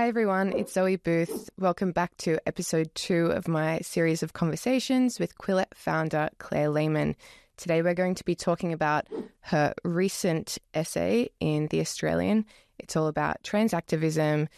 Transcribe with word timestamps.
Hi, 0.00 0.08
everyone. 0.08 0.54
It's 0.54 0.72
Zoe 0.72 0.96
Booth. 0.96 1.50
Welcome 1.58 1.92
back 1.92 2.16
to 2.18 2.38
episode 2.46 2.90
two 2.94 3.26
of 3.26 3.46
my 3.46 3.80
series 3.80 4.22
of 4.22 4.32
conversations 4.32 5.20
with 5.20 5.36
Quillette 5.36 5.74
founder 5.74 6.30
Claire 6.38 6.70
Lehmann. 6.70 7.16
Today, 7.58 7.82
we're 7.82 7.92
going 7.92 8.14
to 8.14 8.24
be 8.24 8.34
talking 8.34 8.72
about 8.72 9.08
her 9.40 9.74
recent 9.84 10.56
essay 10.72 11.28
in 11.38 11.66
The 11.66 11.80
Australian. 11.80 12.46
It's 12.78 12.96
all 12.96 13.08
about 13.08 13.44
trans 13.44 13.74
activism, 13.74 14.48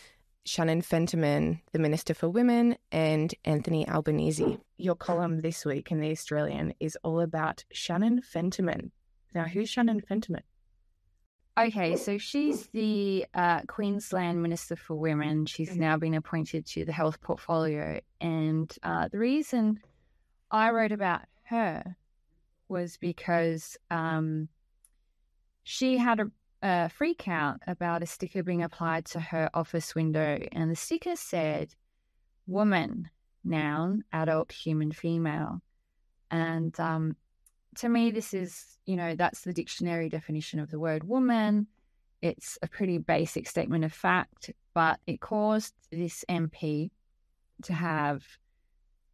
Shannon 0.44 0.80
Fentiman, 0.80 1.58
the 1.72 1.80
Minister 1.80 2.14
for 2.14 2.28
Women, 2.28 2.76
and 2.92 3.34
Anthony 3.44 3.88
Albanese. 3.88 4.60
Your 4.78 4.94
column 4.94 5.40
this 5.40 5.64
week 5.64 5.90
in 5.90 5.98
The 5.98 6.12
Australian 6.12 6.72
is 6.78 6.96
all 7.02 7.18
about 7.18 7.64
Shannon 7.72 8.22
Fentiman. 8.22 8.92
Now, 9.34 9.46
who's 9.46 9.68
Shannon 9.68 10.02
Fentiman? 10.02 10.42
Okay, 11.58 11.96
so 11.96 12.16
she's 12.16 12.66
the 12.68 13.26
uh, 13.34 13.60
Queensland 13.68 14.42
Minister 14.42 14.74
for 14.74 14.94
Women. 14.94 15.44
She's 15.44 15.70
mm-hmm. 15.70 15.80
now 15.80 15.96
been 15.98 16.14
appointed 16.14 16.64
to 16.68 16.86
the 16.86 16.92
health 16.92 17.20
portfolio. 17.20 18.00
And 18.22 18.74
uh, 18.82 19.08
the 19.08 19.18
reason 19.18 19.78
I 20.50 20.70
wrote 20.70 20.92
about 20.92 21.20
her 21.44 21.96
was 22.68 22.96
because 22.96 23.76
um, 23.90 24.48
she 25.62 25.98
had 25.98 26.20
a, 26.20 26.30
a 26.62 26.88
freak 26.88 27.28
out 27.28 27.60
about 27.66 28.02
a 28.02 28.06
sticker 28.06 28.42
being 28.42 28.62
applied 28.62 29.04
to 29.06 29.20
her 29.20 29.50
office 29.52 29.94
window. 29.94 30.38
And 30.52 30.70
the 30.70 30.76
sticker 30.76 31.16
said, 31.16 31.74
Woman, 32.46 33.10
noun, 33.44 34.04
adult, 34.10 34.52
human, 34.52 34.90
female. 34.90 35.60
And 36.30 36.78
um, 36.80 37.14
to 37.76 37.88
me, 37.88 38.10
this 38.10 38.34
is, 38.34 38.78
you 38.86 38.96
know, 38.96 39.14
that's 39.14 39.42
the 39.42 39.52
dictionary 39.52 40.08
definition 40.08 40.60
of 40.60 40.70
the 40.70 40.78
word 40.78 41.04
woman. 41.04 41.66
It's 42.20 42.58
a 42.62 42.68
pretty 42.68 42.98
basic 42.98 43.48
statement 43.48 43.84
of 43.84 43.92
fact, 43.92 44.50
but 44.74 45.00
it 45.06 45.20
caused 45.20 45.74
this 45.90 46.24
MP 46.28 46.90
to 47.64 47.72
have 47.72 48.24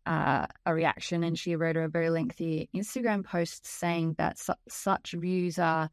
uh, 0.06 0.46
a 0.66 0.74
reaction. 0.74 1.22
And 1.22 1.38
she 1.38 1.56
wrote 1.56 1.76
a 1.76 1.88
very 1.88 2.10
lengthy 2.10 2.68
Instagram 2.74 3.24
post 3.24 3.66
saying 3.66 4.16
that 4.18 4.38
su- 4.38 4.54
such 4.68 5.12
views 5.12 5.58
are, 5.58 5.90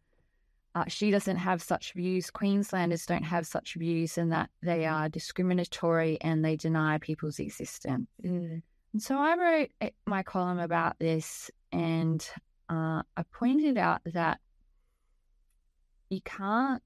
uh, 0.74 0.86
she 0.88 1.12
doesn't 1.12 1.38
have 1.38 1.62
such 1.62 1.94
views, 1.94 2.30
Queenslanders 2.32 3.06
don't 3.06 3.24
have 3.24 3.48
such 3.48 3.76
views, 3.76 4.18
and 4.18 4.32
that 4.32 4.50
they 4.62 4.86
are 4.86 5.08
discriminatory 5.08 6.18
and 6.22 6.44
they 6.44 6.56
deny 6.58 6.98
people's 6.98 7.40
existence. 7.40 8.08
Mm. 8.24 8.62
And 8.94 9.02
so 9.02 9.18
I 9.18 9.36
wrote 9.36 9.70
eh, 9.82 9.90
my 10.06 10.24
column 10.24 10.60
about 10.60 10.98
this 11.00 11.52
and 11.72 12.26
uh, 12.70 13.04
I 13.16 13.24
pointed 13.32 13.78
out 13.78 14.02
that 14.06 14.40
you 16.10 16.22
can't 16.22 16.82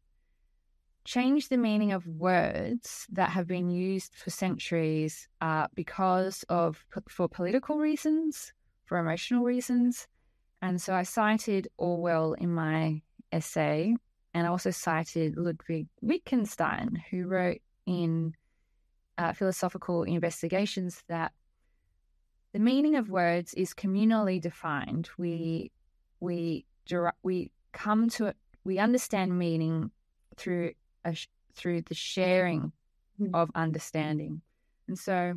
change 1.06 1.50
the 1.50 1.58
meaning 1.58 1.92
of 1.92 2.06
words 2.06 3.08
that 3.12 3.30
have 3.30 3.48
been 3.48 3.70
used 3.70 4.14
for 4.16 4.30
centuries 4.30 5.28
uh, 5.42 5.68
because 5.74 6.44
of 6.50 6.86
for 7.10 7.28
political 7.28 7.78
reasons, 7.78 8.54
for 8.86 8.98
emotional 8.98 9.44
reasons. 9.44 10.08
And 10.62 10.82
so 10.82 10.94
I 10.94 11.04
cited 11.04 11.68
Orwell 11.78 12.34
in 12.34 12.54
my 12.54 13.02
essay, 13.32 13.96
and 14.34 14.46
I 14.46 14.50
also 14.50 14.72
cited 14.72 15.38
Ludwig 15.38 15.88
Wittgenstein, 16.02 17.02
who 17.10 17.28
wrote 17.28 17.62
in 17.86 18.34
uh, 19.18 19.34
Philosophical 19.34 20.04
Investigations 20.04 21.04
that 21.08 21.32
the 22.54 22.60
meaning 22.60 22.96
of 22.96 23.10
words 23.10 23.54
is 23.54 23.74
communally 23.74 24.42
defined. 24.42 25.10
We 25.18 25.72
we 26.20 26.66
we 27.24 27.52
come 27.72 28.10
to 28.10 28.28
it. 28.28 28.38
We 28.64 28.80
understand 28.80 29.38
meaning 29.38 29.92
through 30.36 30.72
a, 31.06 31.16
through 31.54 31.84
the 31.84 31.96
sharing 31.96 32.72
mm. 33.20 33.30
of 33.34 33.52
understanding, 33.56 34.42
and 34.88 34.98
so 34.98 35.36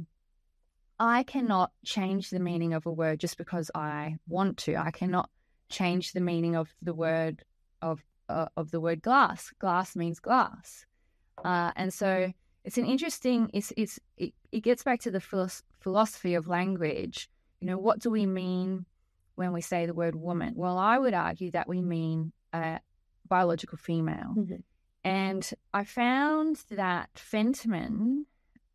I 0.98 1.22
cannot 1.24 1.72
change 1.84 2.30
the 2.30 2.40
meaning 2.40 2.72
of 2.72 2.86
a 2.86 2.90
word 2.90 3.20
just 3.20 3.36
because 3.36 3.70
I 3.74 4.16
want 4.28 4.56
to. 4.58 4.76
I 4.76 4.90
cannot 4.90 5.28
change 5.68 6.12
the 6.12 6.20
meaning 6.20 6.56
of 6.56 6.74
the 6.80 6.94
word 6.94 7.42
of 7.82 8.02
uh, 8.28 8.46
of 8.56 8.70
the 8.70 8.80
word 8.80 9.02
glass. 9.02 9.52
Glass 9.58 9.94
means 9.96 10.18
glass, 10.18 10.86
uh, 11.44 11.72
and 11.76 11.92
so 11.92 12.32
it's 12.64 12.78
an 12.78 12.86
interesting. 12.86 13.50
It's 13.52 13.72
it's 13.76 14.00
it, 14.16 14.32
it 14.50 14.60
gets 14.60 14.82
back 14.82 15.00
to 15.00 15.10
the 15.10 15.20
philosophy 15.82 16.34
of 16.34 16.48
language. 16.48 17.28
You 17.60 17.66
know, 17.68 17.78
what 17.78 18.00
do 18.00 18.10
we 18.10 18.26
mean 18.26 18.86
when 19.34 19.52
we 19.52 19.60
say 19.60 19.86
the 19.86 19.94
word 19.94 20.14
woman? 20.14 20.54
Well, 20.56 20.78
I 20.78 20.98
would 20.98 21.14
argue 21.14 21.50
that 21.52 21.68
we 21.68 21.80
mean 21.80 22.32
a 22.52 22.80
biological 23.28 23.78
female. 23.78 24.34
Mm-hmm. 24.36 24.56
And 25.04 25.50
I 25.72 25.84
found 25.84 26.62
that 26.70 27.10
Fentiman, 27.14 28.24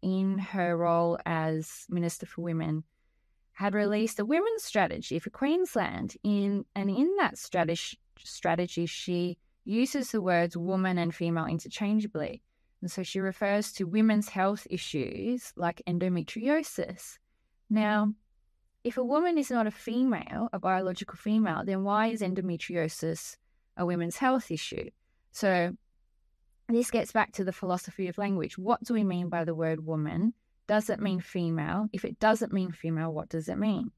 in 0.01 0.37
her 0.37 0.75
role 0.75 1.17
as 1.25 1.85
Minister 1.89 2.25
for 2.25 2.41
Women, 2.41 2.83
had 3.53 3.73
released 3.73 4.19
a 4.19 4.25
women's 4.25 4.63
strategy 4.63 5.19
for 5.19 5.29
Queensland. 5.29 6.15
In 6.23 6.65
and 6.75 6.89
in 6.89 7.15
that 7.17 7.37
strategy, 7.37 7.97
strategy, 8.23 8.85
she 8.85 9.37
uses 9.63 10.11
the 10.11 10.21
words 10.21 10.55
woman 10.55 10.97
and 10.97 11.13
female 11.13 11.45
interchangeably. 11.45 12.41
And 12.87 12.91
so 12.93 13.03
she 13.03 13.19
refers 13.19 13.73
to 13.73 13.83
women's 13.83 14.29
health 14.29 14.65
issues 14.69 15.51
like 15.57 15.81
endometriosis. 15.85 17.17
Now, 17.69 18.13
if 18.85 18.95
a 18.95 19.03
woman 19.03 19.37
is 19.37 19.51
not 19.51 19.67
a 19.67 19.71
female, 19.71 20.47
a 20.53 20.59
biological 20.59 21.17
female, 21.17 21.65
then 21.65 21.83
why 21.83 22.07
is 22.07 22.21
endometriosis 22.21 23.35
a 23.75 23.85
women's 23.85 24.15
health 24.15 24.51
issue? 24.51 24.89
So 25.33 25.75
this 26.69 26.89
gets 26.89 27.11
back 27.11 27.33
to 27.33 27.43
the 27.43 27.51
philosophy 27.51 28.07
of 28.07 28.17
language. 28.17 28.57
What 28.57 28.81
do 28.85 28.93
we 28.93 29.03
mean 29.03 29.27
by 29.27 29.43
the 29.43 29.53
word 29.53 29.85
woman? 29.85 30.33
Does 30.67 30.89
it 30.89 31.01
mean 31.01 31.19
female? 31.19 31.89
If 31.91 32.05
it 32.05 32.21
doesn't 32.21 32.53
mean 32.53 32.71
female, 32.71 33.11
what 33.11 33.27
does 33.27 33.49
it 33.49 33.57
mean? 33.57 33.91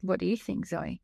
What 0.00 0.18
do 0.18 0.26
you 0.26 0.36
think, 0.36 0.66
Zoe? 0.66 1.00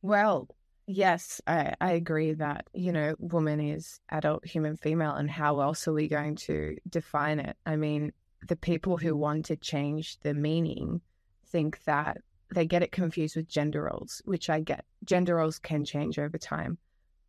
Well, 0.00 0.48
Yes, 0.86 1.40
I, 1.46 1.74
I 1.80 1.92
agree 1.92 2.32
that, 2.32 2.66
you 2.72 2.92
know, 2.92 3.14
woman 3.18 3.60
is 3.60 4.00
adult 4.10 4.44
human 4.44 4.76
female, 4.76 5.12
and 5.12 5.30
how 5.30 5.60
else 5.60 5.86
are 5.86 5.92
we 5.92 6.08
going 6.08 6.36
to 6.36 6.76
define 6.88 7.38
it? 7.38 7.56
I 7.64 7.76
mean, 7.76 8.12
the 8.48 8.56
people 8.56 8.96
who 8.96 9.16
want 9.16 9.46
to 9.46 9.56
change 9.56 10.18
the 10.20 10.34
meaning 10.34 11.00
think 11.46 11.84
that 11.84 12.18
they 12.52 12.66
get 12.66 12.82
it 12.82 12.92
confused 12.92 13.36
with 13.36 13.48
gender 13.48 13.84
roles, 13.84 14.22
which 14.24 14.50
I 14.50 14.60
get. 14.60 14.84
Gender 15.04 15.36
roles 15.36 15.58
can 15.58 15.84
change 15.84 16.18
over 16.18 16.36
time, 16.36 16.78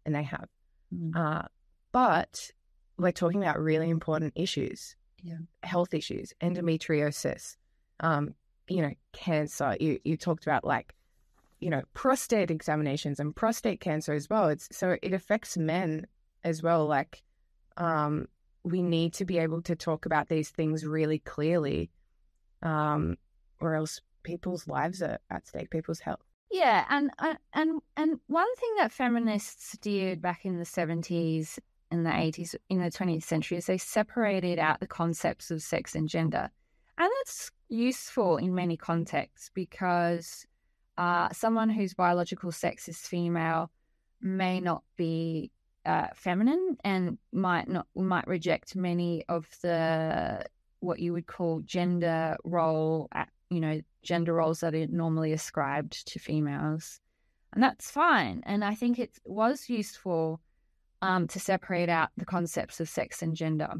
and 0.05 0.15
they 0.15 0.23
have. 0.23 0.49
Mm. 0.93 1.15
Uh, 1.15 1.47
but 1.91 2.49
we're 2.97 3.11
talking 3.11 3.41
about 3.41 3.59
really 3.59 3.89
important 3.89 4.33
issues, 4.35 4.95
yeah. 5.21 5.37
health 5.61 5.93
issues, 5.93 6.33
endometriosis, 6.41 7.55
um, 7.99 8.33
you 8.67 8.81
know, 8.81 8.93
cancer. 9.13 9.77
You 9.79 9.99
you 10.03 10.17
talked 10.17 10.45
about 10.45 10.65
like 10.65 10.93
you 11.63 11.69
know, 11.69 11.81
prostate 11.93 12.51
examinations 12.51 13.19
and 13.19 13.35
prostate 13.35 13.79
cancer 13.79 14.13
as 14.13 14.29
well. 14.29 14.49
It's 14.49 14.67
so 14.75 14.97
it 15.01 15.13
affects 15.13 15.57
men 15.57 16.05
as 16.43 16.61
well. 16.61 16.85
Like, 16.85 17.23
um, 17.77 18.27
we 18.63 18.81
need 18.81 19.13
to 19.13 19.25
be 19.25 19.37
able 19.37 19.61
to 19.63 19.75
talk 19.75 20.05
about 20.05 20.27
these 20.27 20.49
things 20.49 20.85
really 20.85 21.19
clearly, 21.19 21.89
um, 22.61 23.17
or 23.61 23.75
else 23.75 24.01
people's 24.23 24.67
lives 24.67 25.01
are 25.01 25.19
at 25.29 25.47
stake, 25.47 25.69
people's 25.69 25.99
health. 25.99 26.25
Yeah, 26.51 26.85
and 26.89 27.11
and 27.53 27.81
and 27.95 28.19
one 28.27 28.55
thing 28.55 28.75
that 28.79 28.91
feminists 28.91 29.77
did 29.79 30.21
back 30.21 30.45
in 30.45 30.59
the 30.59 30.65
seventies 30.65 31.59
and 31.91 32.05
the 32.05 32.13
eighties, 32.15 32.55
in 32.69 32.81
the 32.81 32.91
twentieth 32.91 33.23
century, 33.23 33.57
is 33.57 33.67
they 33.67 33.77
separated 33.77 34.59
out 34.59 34.81
the 34.81 34.87
concepts 34.87 35.49
of 35.49 35.61
sex 35.61 35.95
and 35.95 36.09
gender, 36.09 36.51
and 36.97 37.09
that's 37.19 37.51
useful 37.69 38.37
in 38.37 38.53
many 38.53 38.77
contexts 38.77 39.49
because 39.53 40.45
uh, 40.97 41.29
someone 41.31 41.69
whose 41.69 41.93
biological 41.93 42.51
sex 42.51 42.87
is 42.87 42.97
female 42.97 43.71
may 44.21 44.59
not 44.59 44.83
be 44.95 45.51
uh, 45.85 46.07
feminine 46.15 46.77
and 46.83 47.17
might 47.31 47.67
not 47.67 47.87
might 47.95 48.27
reject 48.27 48.75
many 48.75 49.23
of 49.27 49.47
the 49.61 50.45
what 50.79 50.99
you 50.99 51.13
would 51.13 51.27
call 51.27 51.61
gender 51.61 52.37
role, 52.43 53.09
you 53.49 53.59
know, 53.59 53.81
gender 54.01 54.33
roles 54.33 54.59
that 54.61 54.75
are 54.75 54.87
normally 54.87 55.33
ascribed 55.33 56.07
to 56.07 56.19
females, 56.19 56.99
and 57.53 57.63
that's 57.63 57.91
fine. 57.91 58.43
And 58.45 58.63
I 58.63 58.75
think 58.75 58.99
it 58.99 59.11
was 59.25 59.69
useful 59.69 60.39
um, 61.01 61.27
to 61.27 61.39
separate 61.39 61.89
out 61.89 62.09
the 62.17 62.25
concepts 62.25 62.79
of 62.79 62.87
sex 62.87 63.21
and 63.21 63.35
gender. 63.35 63.73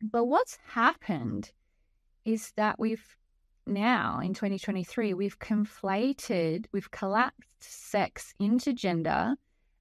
But 0.00 0.24
what's 0.24 0.58
happened 0.68 1.52
is 2.24 2.52
that 2.56 2.78
we've 2.78 3.17
now 3.68 4.20
in 4.22 4.34
2023, 4.34 5.14
we've 5.14 5.38
conflated, 5.38 6.66
we've 6.72 6.90
collapsed 6.90 7.44
sex 7.60 8.34
into 8.38 8.72
gender 8.72 9.34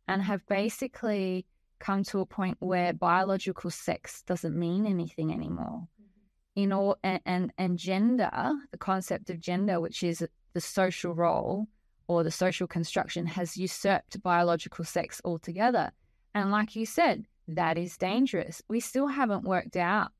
and 0.07 0.21
have 0.21 0.45
basically 0.47 1.45
come 1.79 2.03
to 2.03 2.19
a 2.19 2.25
point 2.25 2.57
where 2.59 2.93
biological 2.93 3.69
sex 3.69 4.23
doesn't 4.23 4.57
mean 4.57 4.85
anything 4.85 5.31
anymore. 5.31 5.87
Mm-hmm. 6.01 6.61
In 6.61 6.73
all, 6.73 6.97
and, 7.03 7.21
and, 7.25 7.53
and 7.57 7.77
gender, 7.77 8.31
the 8.71 8.77
concept 8.77 9.29
of 9.29 9.39
gender, 9.39 9.79
which 9.79 10.03
is 10.03 10.25
the 10.53 10.61
social 10.61 11.13
role 11.13 11.67
or 12.07 12.23
the 12.23 12.31
social 12.31 12.67
construction, 12.67 13.25
has 13.25 13.57
usurped 13.57 14.21
biological 14.23 14.85
sex 14.85 15.21
altogether. 15.23 15.91
And 16.33 16.51
like 16.51 16.75
you 16.75 16.85
said, 16.85 17.25
that 17.47 17.77
is 17.77 17.97
dangerous. 17.97 18.61
We 18.67 18.79
still 18.79 19.07
haven't 19.07 19.43
worked 19.43 19.77
out 19.77 20.11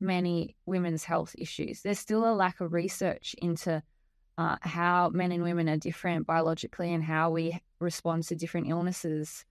many 0.00 0.56
women's 0.66 1.04
health 1.04 1.34
issues. 1.38 1.82
There's 1.82 1.98
still 1.98 2.30
a 2.30 2.34
lack 2.34 2.60
of 2.60 2.72
research 2.72 3.34
into 3.38 3.82
uh, 4.38 4.56
how 4.62 5.10
men 5.10 5.32
and 5.32 5.42
women 5.42 5.68
are 5.68 5.76
different 5.76 6.26
biologically 6.26 6.92
and 6.92 7.04
how 7.04 7.30
we 7.30 7.60
respond 7.78 8.24
to 8.24 8.34
different 8.34 8.68
illnesses. 8.68 9.44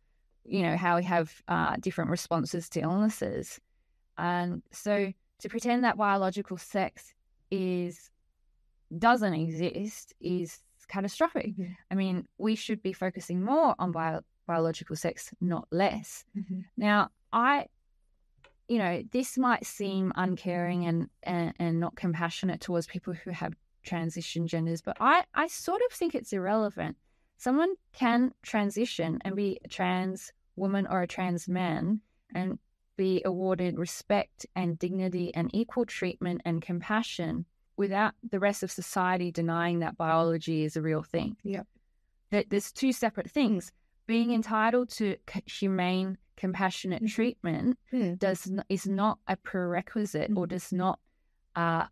You 0.45 0.63
know, 0.63 0.77
how 0.77 0.95
we 0.95 1.03
have 1.03 1.31
uh, 1.47 1.75
different 1.79 2.09
responses 2.09 2.69
to 2.69 2.81
illnesses. 2.81 3.59
And 4.17 4.63
so 4.71 5.13
to 5.39 5.49
pretend 5.49 5.83
that 5.83 5.97
biological 5.97 6.57
sex 6.57 7.13
is 7.51 8.09
doesn't 8.97 9.33
exist 9.33 10.13
is 10.19 10.59
catastrophic. 10.87 11.51
Mm-hmm. 11.51 11.73
I 11.91 11.95
mean, 11.95 12.27
we 12.37 12.55
should 12.55 12.81
be 12.81 12.93
focusing 12.93 13.43
more 13.43 13.75
on 13.79 13.91
bio- 13.91 14.21
biological 14.47 14.95
sex, 14.95 15.31
not 15.39 15.67
less. 15.71 16.25
Mm-hmm. 16.37 16.61
Now, 16.75 17.09
I, 17.31 17.67
you 18.69 18.77
know, 18.77 19.03
this 19.11 19.37
might 19.37 19.65
seem 19.65 20.13
uncaring 20.15 20.85
and, 20.85 21.09
and, 21.23 21.53
and 21.59 21.79
not 21.79 21.95
compassionate 21.95 22.61
towards 22.61 22.85
people 22.85 23.13
who 23.13 23.31
have 23.31 23.55
transition 23.83 24.47
genders, 24.47 24.81
but 24.81 24.95
I, 24.99 25.23
I 25.33 25.47
sort 25.47 25.81
of 25.89 25.91
think 25.91 26.13
it's 26.13 26.31
irrelevant. 26.31 26.95
Someone 27.37 27.73
can 27.93 28.31
transition 28.43 29.19
and 29.25 29.35
be 29.35 29.59
a 29.65 29.67
trans 29.67 30.31
woman 30.55 30.85
or 30.87 31.01
a 31.01 31.07
trans 31.07 31.47
man 31.47 32.01
and 32.35 32.59
be 32.95 33.23
awarded 33.25 33.79
respect 33.79 34.45
and 34.55 34.77
dignity 34.77 35.33
and 35.33 35.49
equal 35.53 35.85
treatment 35.85 36.41
and 36.45 36.61
compassion 36.61 37.45
without 37.75 38.13
the 38.29 38.39
rest 38.39 38.61
of 38.61 38.69
society 38.69 39.31
denying 39.31 39.79
that 39.79 39.97
biology 39.97 40.63
is 40.63 40.75
a 40.75 40.81
real 40.81 41.01
thing. 41.01 41.37
Yep. 41.43 41.65
That 42.31 42.49
there's 42.49 42.71
two 42.71 42.91
separate 42.91 43.31
things. 43.31 43.71
Being 44.05 44.33
entitled 44.33 44.89
to 44.97 45.15
humane, 45.45 46.17
compassionate 46.39 47.03
mm-hmm. 47.03 47.13
treatment 47.13 47.77
mm-hmm. 47.93 48.15
does 48.15 48.51
is 48.69 48.87
not 48.87 49.19
a 49.27 49.35
prerequisite 49.35 50.29
mm-hmm. 50.29 50.37
or 50.37 50.47
does 50.47 50.71
not 50.71 50.99
uh, 51.55 51.85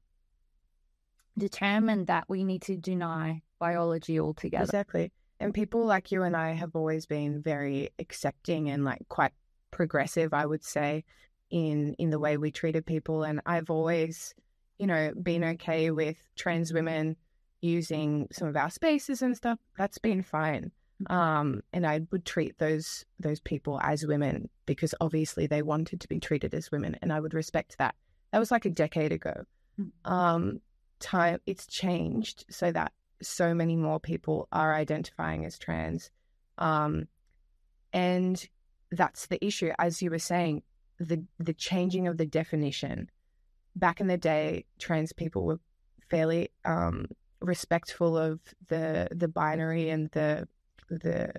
determine 1.37 2.05
that 2.05 2.25
we 2.27 2.43
need 2.43 2.63
to 2.63 2.77
deny 2.77 3.41
biology 3.59 4.19
altogether. 4.19 4.63
Exactly. 4.63 5.11
And 5.39 5.53
people 5.53 5.85
like 5.85 6.11
you 6.11 6.23
and 6.23 6.35
I 6.35 6.53
have 6.53 6.75
always 6.75 7.05
been 7.05 7.43
very 7.43 7.89
accepting 7.99 8.69
and 8.69 8.83
like 8.83 9.07
quite 9.09 9.33
progressive, 9.69 10.33
I 10.33 10.45
would 10.45 10.63
say, 10.63 11.03
in 11.51 11.93
in 11.99 12.09
the 12.09 12.19
way 12.19 12.37
we 12.37 12.49
treated 12.49 12.85
people. 12.85 13.23
And 13.23 13.41
I've 13.45 13.69
always 13.69 14.33
you 14.77 14.87
know, 14.87 15.11
been 15.21 15.43
okay 15.43 15.91
with 15.91 16.17
trans 16.35 16.71
women 16.71 17.15
using 17.61 18.27
some 18.31 18.47
of 18.47 18.55
our 18.55 18.69
spaces 18.69 19.21
and 19.21 19.35
stuff, 19.35 19.59
that's 19.77 19.97
been 19.97 20.21
fine. 20.21 20.71
Mm-hmm. 21.03 21.13
Um, 21.13 21.61
and 21.73 21.85
I 21.85 22.01
would 22.11 22.25
treat 22.25 22.57
those 22.57 23.05
those 23.19 23.39
people 23.39 23.79
as 23.83 24.05
women 24.05 24.49
because 24.65 24.95
obviously 24.99 25.47
they 25.47 25.61
wanted 25.61 26.01
to 26.01 26.07
be 26.07 26.19
treated 26.19 26.53
as 26.53 26.71
women, 26.71 26.97
and 27.01 27.13
I 27.13 27.19
would 27.19 27.33
respect 27.33 27.77
that. 27.77 27.95
That 28.31 28.39
was 28.39 28.51
like 28.51 28.65
a 28.65 28.69
decade 28.69 29.11
ago. 29.11 29.43
Mm-hmm. 29.79 30.11
Um, 30.11 30.61
time 30.99 31.39
it's 31.45 31.67
changed 31.67 32.45
so 32.49 32.71
that 32.71 32.91
so 33.21 33.53
many 33.53 33.75
more 33.75 33.99
people 33.99 34.47
are 34.51 34.73
identifying 34.73 35.45
as 35.45 35.57
trans, 35.57 36.09
um, 36.57 37.07
and 37.93 38.47
that's 38.91 39.27
the 39.27 39.43
issue. 39.45 39.71
As 39.77 40.01
you 40.01 40.09
were 40.09 40.19
saying, 40.19 40.63
the 40.99 41.23
the 41.37 41.53
changing 41.53 42.07
of 42.07 42.17
the 42.17 42.25
definition 42.25 43.09
back 43.75 44.01
in 44.01 44.07
the 44.07 44.17
day, 44.17 44.65
trans 44.79 45.13
people 45.13 45.45
were 45.45 45.59
fairly 46.09 46.49
um, 46.65 47.05
respectful 47.39 48.17
of 48.17 48.39
the 48.67 49.07
the 49.11 49.27
binary 49.27 49.89
and 49.89 50.09
the 50.11 50.47
the 50.89 51.33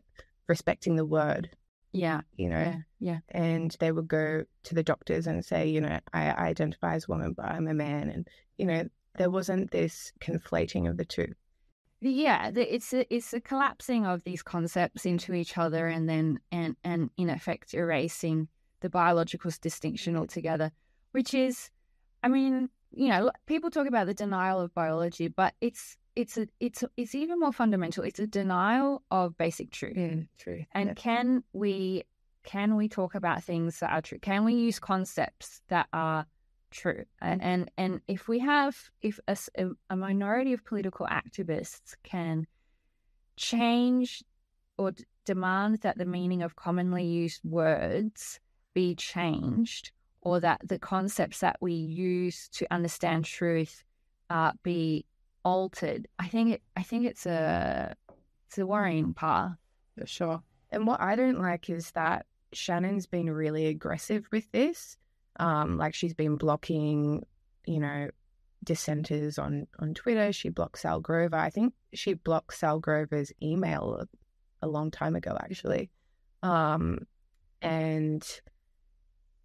respecting 0.46 0.96
the 0.96 1.04
word. 1.04 1.50
Yeah, 1.92 2.20
you 2.36 2.50
know, 2.50 2.58
yeah, 2.58 2.78
yeah. 3.00 3.18
And 3.30 3.74
they 3.80 3.92
would 3.92 4.08
go 4.08 4.44
to 4.64 4.74
the 4.74 4.82
doctors 4.82 5.26
and 5.26 5.44
say, 5.44 5.68
you 5.68 5.80
know, 5.80 5.98
I, 6.12 6.28
I 6.30 6.46
identify 6.48 6.94
as 6.94 7.04
a 7.08 7.12
woman, 7.12 7.32
but 7.32 7.46
I'm 7.46 7.66
a 7.66 7.74
man, 7.74 8.10
and 8.10 8.28
you 8.58 8.66
know, 8.66 8.88
there 9.16 9.30
wasn't 9.30 9.70
this 9.70 10.12
conflating 10.20 10.88
of 10.88 10.96
the 10.96 11.04
two. 11.04 11.32
Yeah, 12.00 12.52
it's 12.54 12.92
a, 12.92 13.12
it's 13.12 13.32
a 13.32 13.40
collapsing 13.40 14.06
of 14.06 14.22
these 14.22 14.42
concepts 14.42 15.04
into 15.04 15.32
each 15.32 15.58
other, 15.58 15.88
and 15.88 16.08
then 16.08 16.40
and 16.52 16.76
and 16.84 17.10
in 17.16 17.30
effect 17.30 17.74
erasing 17.74 18.48
the 18.80 18.90
biological 18.90 19.50
distinction 19.60 20.16
altogether, 20.16 20.70
which 21.12 21.34
is 21.34 21.70
I 22.22 22.28
mean, 22.28 22.68
you 22.92 23.08
know, 23.08 23.30
people 23.46 23.70
talk 23.70 23.86
about 23.86 24.06
the 24.06 24.14
denial 24.14 24.60
of 24.60 24.74
biology, 24.74 25.28
but 25.28 25.54
it's 25.60 25.96
it's 26.18 26.36
a 26.36 26.48
it's 26.58 26.82
it's 26.96 27.14
even 27.14 27.38
more 27.38 27.52
fundamental. 27.52 28.02
It's 28.02 28.18
a 28.18 28.26
denial 28.26 29.04
of 29.08 29.38
basic 29.38 29.70
truth. 29.70 29.96
Mm, 29.96 30.26
true. 30.36 30.64
And 30.72 30.88
yeah. 30.88 30.94
can 30.94 31.44
we 31.52 32.02
can 32.42 32.74
we 32.74 32.88
talk 32.88 33.14
about 33.14 33.44
things 33.44 33.78
that 33.78 33.92
are 33.92 34.02
true? 34.02 34.18
Can 34.18 34.44
we 34.44 34.54
use 34.54 34.80
concepts 34.80 35.62
that 35.68 35.86
are 35.92 36.26
true? 36.72 37.04
And 37.20 37.40
and, 37.40 37.70
and 37.78 38.00
if 38.08 38.26
we 38.26 38.40
have 38.40 38.76
if 39.00 39.20
a, 39.28 39.36
a 39.90 39.96
minority 39.96 40.52
of 40.54 40.64
political 40.64 41.06
activists 41.06 41.94
can 42.02 42.48
change 43.36 44.24
or 44.76 44.90
d- 44.90 45.04
demand 45.24 45.82
that 45.82 45.98
the 45.98 46.04
meaning 46.04 46.42
of 46.42 46.56
commonly 46.56 47.04
used 47.04 47.42
words 47.44 48.40
be 48.74 48.96
changed 48.96 49.92
or 50.20 50.40
that 50.40 50.60
the 50.64 50.80
concepts 50.80 51.38
that 51.38 51.58
we 51.60 51.74
use 51.74 52.48
to 52.48 52.66
understand 52.72 53.24
truth 53.24 53.84
uh, 54.30 54.50
be 54.64 55.04
altered. 55.44 56.08
I 56.18 56.28
think 56.28 56.54
it. 56.54 56.62
I 56.76 56.82
think 56.82 57.06
it's 57.06 57.26
a 57.26 57.94
it's 58.48 58.58
a 58.58 58.66
worrying 58.66 59.14
path 59.14 59.56
for 59.98 60.06
sure. 60.06 60.42
And 60.70 60.86
what 60.86 61.00
I 61.00 61.16
don't 61.16 61.40
like 61.40 61.70
is 61.70 61.90
that 61.92 62.26
Shannon's 62.52 63.06
been 63.06 63.30
really 63.30 63.66
aggressive 63.66 64.26
with 64.32 64.50
this. 64.52 64.96
Um, 65.40 65.78
like 65.78 65.94
she's 65.94 66.14
been 66.14 66.36
blocking, 66.36 67.24
you 67.66 67.80
know, 67.80 68.08
dissenters 68.64 69.38
on 69.38 69.66
on 69.78 69.94
Twitter. 69.94 70.32
She 70.32 70.48
blocked 70.48 70.78
Sall 70.78 71.00
Grover. 71.00 71.36
I 71.36 71.50
think 71.50 71.74
she 71.94 72.14
blocked 72.14 72.54
Sall 72.54 72.80
Grover's 72.80 73.32
email 73.42 74.00
a, 74.00 74.66
a 74.66 74.68
long 74.68 74.90
time 74.90 75.16
ago, 75.16 75.36
actually. 75.40 75.90
Um, 76.42 77.06
and 77.62 78.26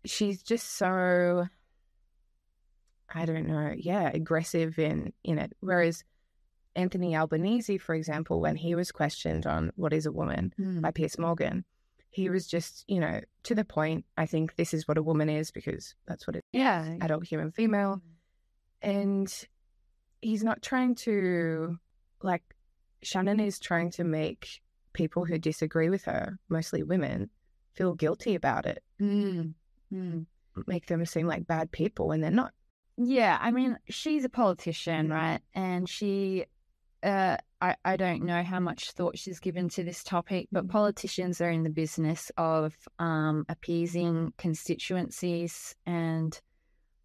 she's 0.06 0.44
just 0.44 0.78
so 0.78 1.48
I 3.14 3.26
don't 3.26 3.48
know, 3.48 3.74
yeah, 3.78 4.10
aggressive 4.14 4.80
in 4.80 5.14
in 5.24 5.38
it. 5.38 5.54
Whereas 5.60 6.04
Anthony 6.76 7.16
Albanese, 7.16 7.78
for 7.78 7.96
example, 7.96 8.42
when 8.42 8.56
he 8.56 8.76
was 8.76 8.92
questioned 8.92 9.46
on 9.46 9.72
what 9.76 9.94
is 9.94 10.06
a 10.06 10.12
woman 10.12 10.54
mm. 10.60 10.82
by 10.82 10.92
Piers 10.92 11.20
Morgan, 11.20 11.66
he 12.10 12.30
was 12.30 12.48
just, 12.48 12.84
you 12.88 13.00
know, 13.00 13.22
to 13.44 13.56
the 13.56 13.66
point. 13.66 14.06
I 14.18 14.26
think 14.26 14.56
this 14.56 14.74
is 14.74 14.88
what 14.88 14.98
a 14.98 15.04
woman 15.04 15.30
is 15.30 15.52
because 15.52 15.96
that's 16.08 16.28
what 16.28 16.36
it 16.36 16.44
is. 16.54 16.60
Yeah. 16.60 16.96
Adult 17.02 17.26
human 17.26 17.52
female. 17.52 18.02
And 18.82 19.32
he's 20.22 20.44
not 20.44 20.62
trying 20.62 20.96
to 20.96 21.78
like 22.22 22.44
Shannon 23.04 23.40
is 23.40 23.60
trying 23.60 23.92
to 23.92 24.04
make 24.04 24.62
people 24.94 25.26
who 25.26 25.38
disagree 25.38 25.90
with 25.90 26.06
her, 26.06 26.38
mostly 26.50 26.84
women, 26.84 27.30
feel 27.74 27.94
guilty 27.94 28.36
about 28.36 28.66
it. 28.66 28.84
Mm 29.02 29.54
mm. 29.94 30.26
make 30.68 30.88
them 30.88 31.06
seem 31.06 31.28
like 31.28 31.48
bad 31.48 31.72
people 31.72 32.08
when 32.08 32.22
they're 32.22 32.32
not. 32.32 32.54
Yeah, 32.98 33.38
I 33.42 33.52
mean, 33.52 33.78
she's 33.90 34.24
a 34.24 34.30
politician, 34.30 35.10
right? 35.10 35.40
And 35.56 35.90
she, 35.90 36.46
uh, 37.02 37.38
I, 37.60 37.76
I 37.84 37.98
don't 37.98 38.24
know 38.24 38.44
how 38.44 38.60
much 38.60 38.92
thought 38.92 39.18
she's 39.18 39.40
given 39.40 39.70
to 39.70 39.84
this 39.84 40.04
topic, 40.04 40.48
but 40.52 40.70
politicians 40.70 41.42
are 41.42 41.50
in 41.50 41.64
the 41.64 41.70
business 41.72 42.32
of 42.38 42.76
um, 43.00 43.46
appeasing 43.50 44.34
constituencies. 44.38 45.76
And 45.88 46.40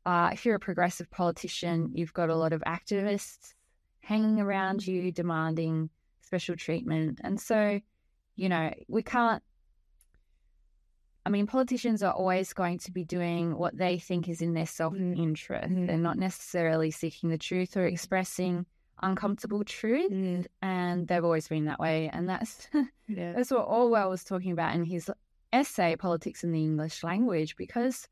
uh, 0.04 0.30
if 0.33 0.45
you're 0.45 0.57
a 0.57 0.61
progressive 0.61 1.11
politician, 1.11 1.90
you've 1.95 2.12
got 2.12 2.28
a 2.28 2.37
lot 2.37 2.52
of 2.52 2.62
activists 2.62 3.54
hanging 4.00 4.40
around 4.40 4.87
you 4.87 5.11
demanding 5.11 5.88
special 6.21 6.57
treatment. 6.57 7.21
And 7.25 7.40
so, 7.40 7.80
you 8.37 8.49
know, 8.50 8.75
we 8.88 9.02
can't 9.02 9.42
I 11.28 11.30
mean, 11.30 11.47
politicians 11.47 12.02
are 12.02 12.14
always 12.14 12.54
going 12.54 12.78
to 12.78 12.90
be 12.90 13.04
doing 13.04 13.58
what 13.58 13.76
they 13.76 13.99
think 13.99 14.30
is 14.30 14.40
in 14.40 14.54
their 14.54 14.64
self 14.64 14.94
interest. 14.97 15.68
Mm. 15.68 15.87
They're 15.87 15.99
not 15.99 16.16
necessarily 16.16 16.90
seeking 16.90 17.28
the 17.28 17.37
truth 17.37 17.76
or 17.76 17.85
expressing 17.85 18.64
uncomfortable 19.02 19.62
truth, 19.62 20.11
mm. 20.11 20.47
and 20.62 21.06
they've 21.06 21.23
always 21.23 21.47
been 21.47 21.66
that 21.66 21.78
way. 21.78 22.08
And 22.11 22.30
that's 22.30 22.66
yeah. 23.08 23.32
that's 23.32 23.50
what 23.50 23.68
Orwell 23.68 24.08
was 24.08 24.25
talking 24.25 24.52
about 24.52 24.75
in 24.75 24.85
his 24.85 25.11
essay, 25.52 25.97
"Politics 25.97 26.44
in 26.44 26.52
the 26.52 26.62
English 26.62 27.04
Language," 27.04 27.56
because 27.56 28.08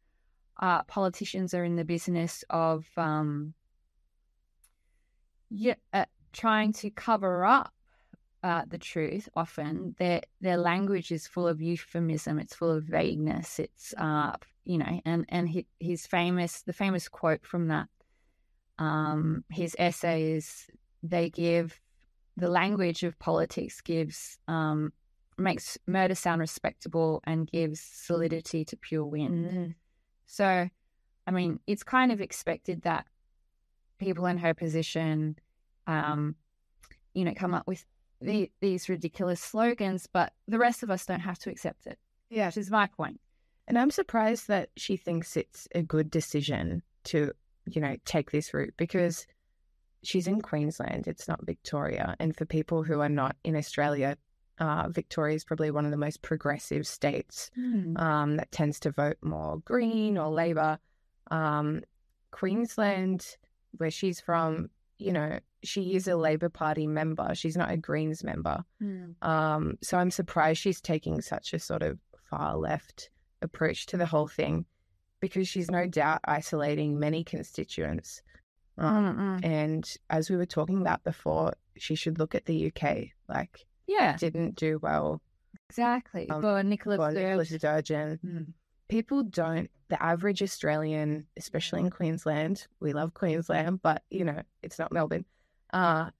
uh, 0.60 0.82
politicians 0.82 1.54
are 1.54 1.64
in 1.64 1.76
the 1.76 1.86
business 1.86 2.44
of 2.50 2.86
um, 2.98 3.54
yeah, 5.48 5.76
uh, 5.94 6.04
trying 6.34 6.74
to 6.74 6.90
cover 6.90 7.46
up 7.46 7.72
uh, 8.46 8.62
the 8.68 8.78
truth 8.78 9.28
often. 9.34 9.96
Their 9.98 10.20
their 10.40 10.56
language 10.56 11.10
is 11.10 11.26
full 11.26 11.48
of 11.48 11.60
euphemism. 11.60 12.38
It's 12.38 12.54
full 12.54 12.70
of 12.70 12.84
vagueness. 12.84 13.58
It's 13.58 13.92
uh, 13.98 14.36
you 14.64 14.78
know, 14.78 15.00
and 15.04 15.24
and 15.28 15.48
his, 15.48 15.64
his 15.80 16.06
famous 16.06 16.62
the 16.62 16.72
famous 16.72 17.08
quote 17.08 17.44
from 17.44 17.66
that 17.68 17.88
um, 18.78 19.44
his 19.50 19.74
essay 19.80 20.30
is 20.30 20.70
they 21.02 21.28
give 21.28 21.80
the 22.36 22.48
language 22.48 23.02
of 23.02 23.18
politics 23.18 23.80
gives 23.80 24.38
um, 24.46 24.92
makes 25.36 25.76
murder 25.88 26.14
sound 26.14 26.40
respectable 26.40 27.20
and 27.24 27.50
gives 27.50 27.80
solidity 27.80 28.64
to 28.64 28.76
pure 28.76 29.04
wind. 29.04 29.46
Mm-hmm. 29.46 29.70
So 30.26 30.68
I 31.26 31.30
mean, 31.32 31.58
it's 31.66 31.82
kind 31.82 32.12
of 32.12 32.20
expected 32.20 32.82
that 32.82 33.06
people 33.98 34.26
in 34.26 34.38
her 34.38 34.54
position, 34.54 35.36
um, 35.88 36.36
you 37.12 37.24
know, 37.24 37.34
come 37.34 37.52
up 37.52 37.66
with 37.66 37.84
the, 38.20 38.50
these 38.60 38.88
ridiculous 38.88 39.40
slogans, 39.40 40.06
but 40.12 40.32
the 40.48 40.58
rest 40.58 40.82
of 40.82 40.90
us 40.90 41.06
don't 41.06 41.20
have 41.20 41.38
to 41.40 41.50
accept 41.50 41.86
it. 41.86 41.98
Yeah. 42.30 42.46
Which 42.46 42.56
is 42.56 42.70
my 42.70 42.86
point. 42.86 43.20
And 43.68 43.78
I'm 43.78 43.90
surprised 43.90 44.48
that 44.48 44.70
she 44.76 44.96
thinks 44.96 45.36
it's 45.36 45.68
a 45.74 45.82
good 45.82 46.10
decision 46.10 46.82
to, 47.04 47.32
you 47.66 47.80
know, 47.80 47.96
take 48.04 48.30
this 48.30 48.54
route 48.54 48.74
because 48.76 49.26
she's 50.02 50.26
in 50.28 50.40
Queensland. 50.40 51.06
It's 51.08 51.26
not 51.28 51.44
Victoria. 51.44 52.14
And 52.20 52.36
for 52.36 52.44
people 52.46 52.84
who 52.84 53.00
are 53.00 53.08
not 53.08 53.36
in 53.44 53.56
Australia, 53.56 54.16
uh, 54.58 54.88
Victoria 54.88 55.34
is 55.34 55.44
probably 55.44 55.70
one 55.70 55.84
of 55.84 55.90
the 55.90 55.96
most 55.96 56.22
progressive 56.22 56.86
states 56.86 57.50
Mm. 57.58 58.00
um, 58.00 58.36
that 58.36 58.52
tends 58.52 58.80
to 58.80 58.90
vote 58.90 59.18
more 59.20 59.58
Green 59.58 60.16
or 60.16 60.30
Labor. 60.30 60.78
Um, 61.30 61.82
Queensland, 62.30 63.36
where 63.78 63.90
she's 63.90 64.20
from, 64.20 64.70
you 64.98 65.12
know, 65.12 65.38
she 65.62 65.94
is 65.94 66.08
a 66.08 66.16
Labor 66.16 66.48
Party 66.48 66.86
member. 66.86 67.34
She's 67.34 67.56
not 67.56 67.70
a 67.70 67.76
Greens 67.76 68.24
member. 68.24 68.64
Um, 69.22 69.78
so 69.82 69.98
I'm 69.98 70.10
surprised 70.10 70.60
she's 70.60 70.80
taking 70.80 71.20
such 71.20 71.52
a 71.52 71.58
sort 71.58 71.82
of 71.82 71.98
far 72.30 72.56
left 72.56 73.10
approach 73.42 73.86
to 73.86 73.96
the 73.96 74.06
whole 74.06 74.28
thing 74.28 74.64
because 75.20 75.48
she's 75.48 75.70
no 75.70 75.86
doubt 75.86 76.20
isolating 76.24 76.98
many 76.98 77.24
constituents. 77.24 78.22
Um, 78.78 79.40
and 79.42 79.90
as 80.10 80.28
we 80.28 80.36
were 80.36 80.46
talking 80.46 80.80
about 80.80 81.02
before, 81.04 81.54
she 81.76 81.94
should 81.94 82.18
look 82.18 82.34
at 82.34 82.44
the 82.44 82.70
UK. 82.70 83.08
Like, 83.28 83.66
Yeah, 83.86 84.16
didn't 84.16 84.56
do 84.56 84.78
well 84.82 85.22
exactly. 85.68 86.28
Um, 86.28 86.42
for 86.42 86.62
Nicola 86.62 87.12
Nicola. 87.12 87.44
Sturgeon. 87.44 88.18
Mm. 88.24 88.52
People 88.88 89.22
don't, 89.22 89.70
the 89.88 90.02
average 90.02 90.42
Australian, 90.42 91.26
especially 91.36 91.80
in 91.80 91.90
Queensland, 91.90 92.66
we 92.80 92.92
love 92.92 93.14
Queensland, 93.14 93.82
but 93.82 94.02
you 94.10 94.24
know, 94.24 94.42
it's 94.62 94.78
not 94.78 94.92
Melbourne. 94.92 95.24
Uh, 95.72 96.10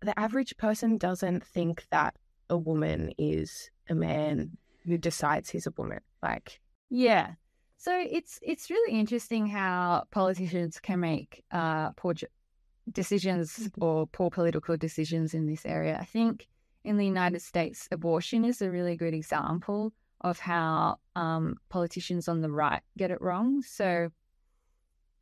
the 0.00 0.18
average 0.18 0.56
person 0.56 0.98
doesn't 0.98 1.44
think 1.44 1.86
that 1.90 2.14
a 2.50 2.56
woman 2.56 3.12
is 3.18 3.70
a 3.88 3.94
man 3.94 4.56
who 4.84 4.96
decides 4.96 5.50
he's 5.50 5.66
a 5.66 5.72
woman. 5.76 6.00
Like, 6.22 6.60
Yeah. 6.90 7.32
So 7.76 7.96
it's 7.96 8.40
it's 8.42 8.70
really 8.70 8.98
interesting 8.98 9.46
how 9.46 10.04
politicians 10.10 10.80
can 10.80 10.98
make 11.00 11.44
uh, 11.52 11.90
poor 11.92 12.14
decisions 12.90 13.70
or 13.80 14.06
poor 14.06 14.30
political 14.30 14.76
decisions 14.76 15.32
in 15.34 15.46
this 15.46 15.64
area. 15.64 15.96
I 16.00 16.04
think 16.04 16.48
in 16.84 16.96
the 16.96 17.06
United 17.06 17.40
States, 17.40 17.86
abortion 17.92 18.44
is 18.44 18.62
a 18.62 18.70
really 18.70 18.96
good 18.96 19.14
example 19.14 19.92
of 20.20 20.38
how 20.38 20.98
um, 21.16 21.56
politicians 21.68 22.28
on 22.28 22.40
the 22.40 22.50
right 22.50 22.82
get 22.96 23.10
it 23.10 23.20
wrong. 23.20 23.62
So 23.62 24.10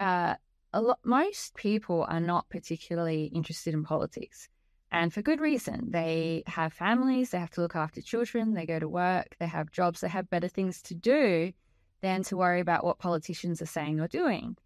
uh, 0.00 0.34
a 0.72 0.80
lot, 0.80 0.98
most 1.04 1.54
people 1.54 2.06
are 2.08 2.20
not 2.20 2.48
particularly 2.48 3.24
interested 3.24 3.74
in 3.74 3.84
politics. 3.84 4.48
And 4.92 5.12
for 5.12 5.20
good 5.22 5.40
reason. 5.40 5.90
They 5.90 6.44
have 6.46 6.72
families, 6.72 7.30
they 7.30 7.38
have 7.38 7.50
to 7.52 7.60
look 7.60 7.76
after 7.76 8.00
children, 8.00 8.54
they 8.54 8.66
go 8.66 8.78
to 8.78 8.88
work, 8.88 9.36
they 9.38 9.46
have 9.46 9.72
jobs, 9.72 10.00
they 10.00 10.08
have 10.08 10.30
better 10.30 10.48
things 10.48 10.80
to 10.82 10.94
do 10.94 11.52
than 12.02 12.22
to 12.24 12.36
worry 12.36 12.60
about 12.60 12.84
what 12.84 12.98
politicians 12.98 13.60
are 13.60 13.66
saying 13.66 14.00
or 14.00 14.08
doing. 14.08 14.56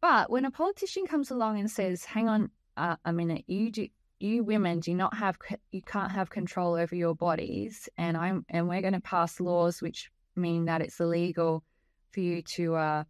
But 0.00 0.30
when 0.30 0.44
a 0.44 0.50
politician 0.50 1.06
comes 1.06 1.30
along 1.30 1.58
and 1.58 1.70
says, 1.70 2.04
"Hang 2.04 2.28
on 2.28 2.50
uh, 2.76 2.96
a 3.04 3.12
minute, 3.12 3.44
you 3.46 3.70
do, 3.70 3.88
you 4.18 4.44
women 4.44 4.80
do 4.80 4.94
not 4.94 5.14
have 5.16 5.38
you 5.72 5.82
can't 5.82 6.12
have 6.12 6.30
control 6.30 6.74
over 6.74 6.94
your 6.94 7.14
bodies, 7.14 7.88
and 7.96 8.16
I'm 8.16 8.44
and 8.48 8.68
we're 8.68 8.80
going 8.80 8.92
to 8.94 9.00
pass 9.00 9.40
laws 9.40 9.82
which 9.82 10.10
mean 10.34 10.66
that 10.66 10.80
it's 10.80 11.00
illegal 11.00 11.62
for 12.12 12.20
you 12.20 12.42
to 12.42 12.74
uh, 12.76 13.04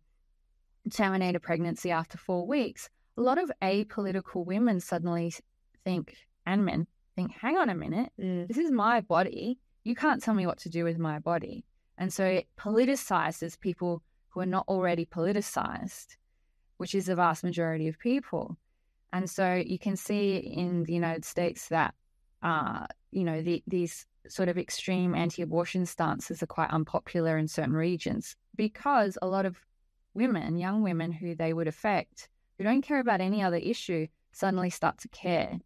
terminate 0.91 1.37
a 1.37 1.41
pregnancy 1.41 1.91
after 1.91 2.19
four 2.19 2.47
weeks." 2.47 2.89
A 3.19 3.23
lot 3.23 3.39
of 3.39 3.51
apolitical 3.63 4.45
women 4.45 4.81
suddenly 4.81 5.33
think, 5.85 6.17
and 6.45 6.65
men 6.65 6.87
think, 7.15 7.33
"Hang 7.33 7.57
on 7.57 7.71
a 7.71 7.75
minute, 7.75 8.11
this 8.19 8.59
is 8.59 8.71
my 8.71 9.01
body. 9.01 9.59
You 9.85 9.95
can't 9.95 10.23
tell 10.23 10.35
me 10.35 10.47
what 10.47 10.59
to 10.59 10.69
do 10.69 10.85
with 10.85 10.99
my 10.99 11.21
body. 11.21 11.65
And 11.99 12.13
so 12.13 12.25
it 12.25 12.49
politicizes 12.59 13.59
people 13.59 14.03
who 14.31 14.41
are 14.41 14.47
not 14.47 14.67
already 14.69 15.07
politicized, 15.07 16.17
which 16.77 16.95
is 16.95 17.07
the 17.07 17.15
vast 17.15 17.43
majority 17.43 17.89
of 17.89 17.99
people. 17.99 18.59
And 19.13 19.29
so 19.31 19.55
you 19.55 19.79
can 19.79 19.97
see 19.97 20.37
in 20.37 20.85
the 20.85 20.93
United 20.93 21.25
States 21.25 21.69
that, 21.69 21.95
uh, 22.43 22.87
you 23.11 23.25
know, 23.25 23.41
the, 23.41 23.63
these 23.67 24.07
sort 24.29 24.49
of 24.49 24.59
extreme 24.59 25.15
anti 25.15 25.43
abortion 25.43 25.87
stances 25.87 26.43
are 26.43 26.47
quite 26.47 26.71
unpopular 26.71 27.39
in 27.39 27.49
certain 27.49 27.75
regions 27.75 28.37
because 28.57 29.17
a 29.23 29.27
lot 29.27 29.47
of 29.47 29.57
women, 30.15 30.59
young 30.59 30.83
women 30.83 31.13
who 31.13 31.35
they 31.35 31.53
would 31.53 31.69
affect, 31.69 32.29
who 32.59 32.65
don't 32.65 32.83
care 32.83 33.01
about 33.01 33.21
any 33.21 33.43
other 33.43 33.57
issue, 33.57 34.07
suddenly 34.33 34.71
start 34.71 34.99
to 34.99 35.09
care. 35.09 35.59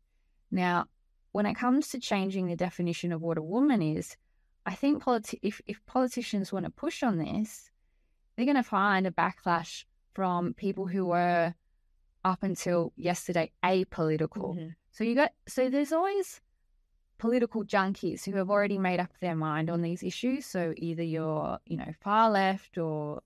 Now, 0.50 0.86
when 1.32 1.46
it 1.46 1.54
comes 1.54 1.88
to 1.88 2.00
changing 2.00 2.46
the 2.46 2.56
definition 2.56 3.12
of 3.12 3.22
what 3.22 3.38
a 3.38 3.42
woman 3.42 3.82
is, 3.82 4.16
I 4.66 4.74
think 4.74 5.02
politi- 5.02 5.38
if, 5.42 5.60
if 5.66 5.84
politicians 5.86 6.52
want 6.52 6.66
to 6.66 6.70
push 6.70 7.02
on 7.02 7.18
this, 7.18 7.70
they're 8.36 8.46
going 8.46 8.56
to 8.56 8.62
find 8.62 9.06
a 9.06 9.10
backlash 9.10 9.84
from 10.14 10.54
people 10.54 10.86
who 10.86 11.06
were 11.06 11.54
up 12.24 12.42
until 12.42 12.92
yesterday 12.96 13.52
apolitical. 13.64 14.56
Mhm. 14.56 14.74
So 14.90 15.04
you 15.04 15.14
got 15.14 15.32
so 15.46 15.70
there's 15.70 15.92
always 15.92 16.40
political 17.18 17.64
junkies 17.64 18.24
who 18.24 18.36
have 18.36 18.50
already 18.50 18.78
made 18.78 18.98
up 18.98 19.12
their 19.20 19.36
mind 19.36 19.70
on 19.70 19.82
these 19.82 20.02
issues. 20.02 20.46
So 20.46 20.72
either 20.76 21.02
you're, 21.02 21.58
you 21.66 21.76
know, 21.76 21.92
far 22.00 22.30
left 22.30 22.78
or 22.78 23.22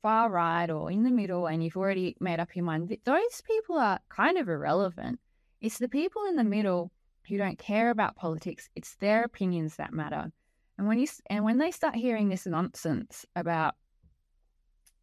far 0.00 0.30
right 0.30 0.70
or 0.70 0.90
in 0.90 1.02
the 1.02 1.10
middle 1.10 1.46
and 1.46 1.62
you've 1.62 1.76
already 1.76 2.16
made 2.20 2.40
up 2.40 2.54
your 2.54 2.64
mind. 2.64 2.96
Those 3.04 3.40
people 3.42 3.78
are 3.78 4.00
kind 4.08 4.38
of 4.38 4.48
irrelevant. 4.48 5.20
It's 5.60 5.78
the 5.78 5.88
people 5.88 6.24
in 6.24 6.36
the 6.36 6.44
middle 6.44 6.92
who 7.28 7.36
don't 7.36 7.58
care 7.58 7.90
about 7.90 8.16
politics. 8.16 8.68
It's 8.74 8.96
their 8.96 9.24
opinions 9.24 9.76
that 9.76 9.92
matter. 9.92 10.32
And 10.78 10.88
when 10.88 10.98
you 10.98 11.06
and 11.26 11.44
when 11.44 11.58
they 11.58 11.70
start 11.70 11.94
hearing 11.94 12.28
this 12.28 12.46
nonsense 12.46 13.26
about, 13.36 13.74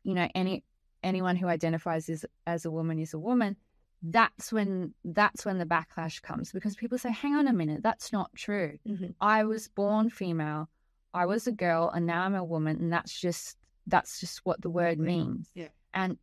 you 0.04 0.14
know, 0.14 0.28
any 0.36 0.64
anyone 1.04 1.36
who 1.36 1.48
identifies 1.48 2.10
as 2.10 2.26
as 2.48 2.66
a 2.66 2.72
woman 2.72 3.00
is 3.00 3.14
a 3.14 3.20
woman, 3.20 3.56
that's 4.02 4.52
when 4.52 4.94
that's 5.04 5.46
when 5.46 5.58
the 5.58 5.66
backlash 5.66 6.22
comes 6.22 6.52
because 6.52 6.76
people 6.76 6.98
say, 6.98 7.12
"Hang 7.12 7.36
on 7.36 7.48
a 7.48 7.54
minute, 7.54 7.84
that's 7.84 8.12
not 8.14 8.34
true. 8.36 8.78
Mhm. 8.88 9.16
I 9.20 9.44
was 9.44 9.68
born 9.68 10.10
female, 10.10 10.70
I 11.14 11.26
was 11.26 11.48
a 11.48 11.52
girl, 11.52 11.90
and 11.90 12.06
now 12.06 12.24
I'm 12.24 12.36
a 12.36 12.44
woman, 12.44 12.78
and 12.78 12.92
that's 12.92 13.20
just 13.20 13.58
that's 13.88 14.20
just 14.20 14.46
what 14.46 14.62
the 14.62 14.70
word 14.70 15.00
means." 15.00 15.52
Yeah. 15.54 15.70
And 15.94 16.18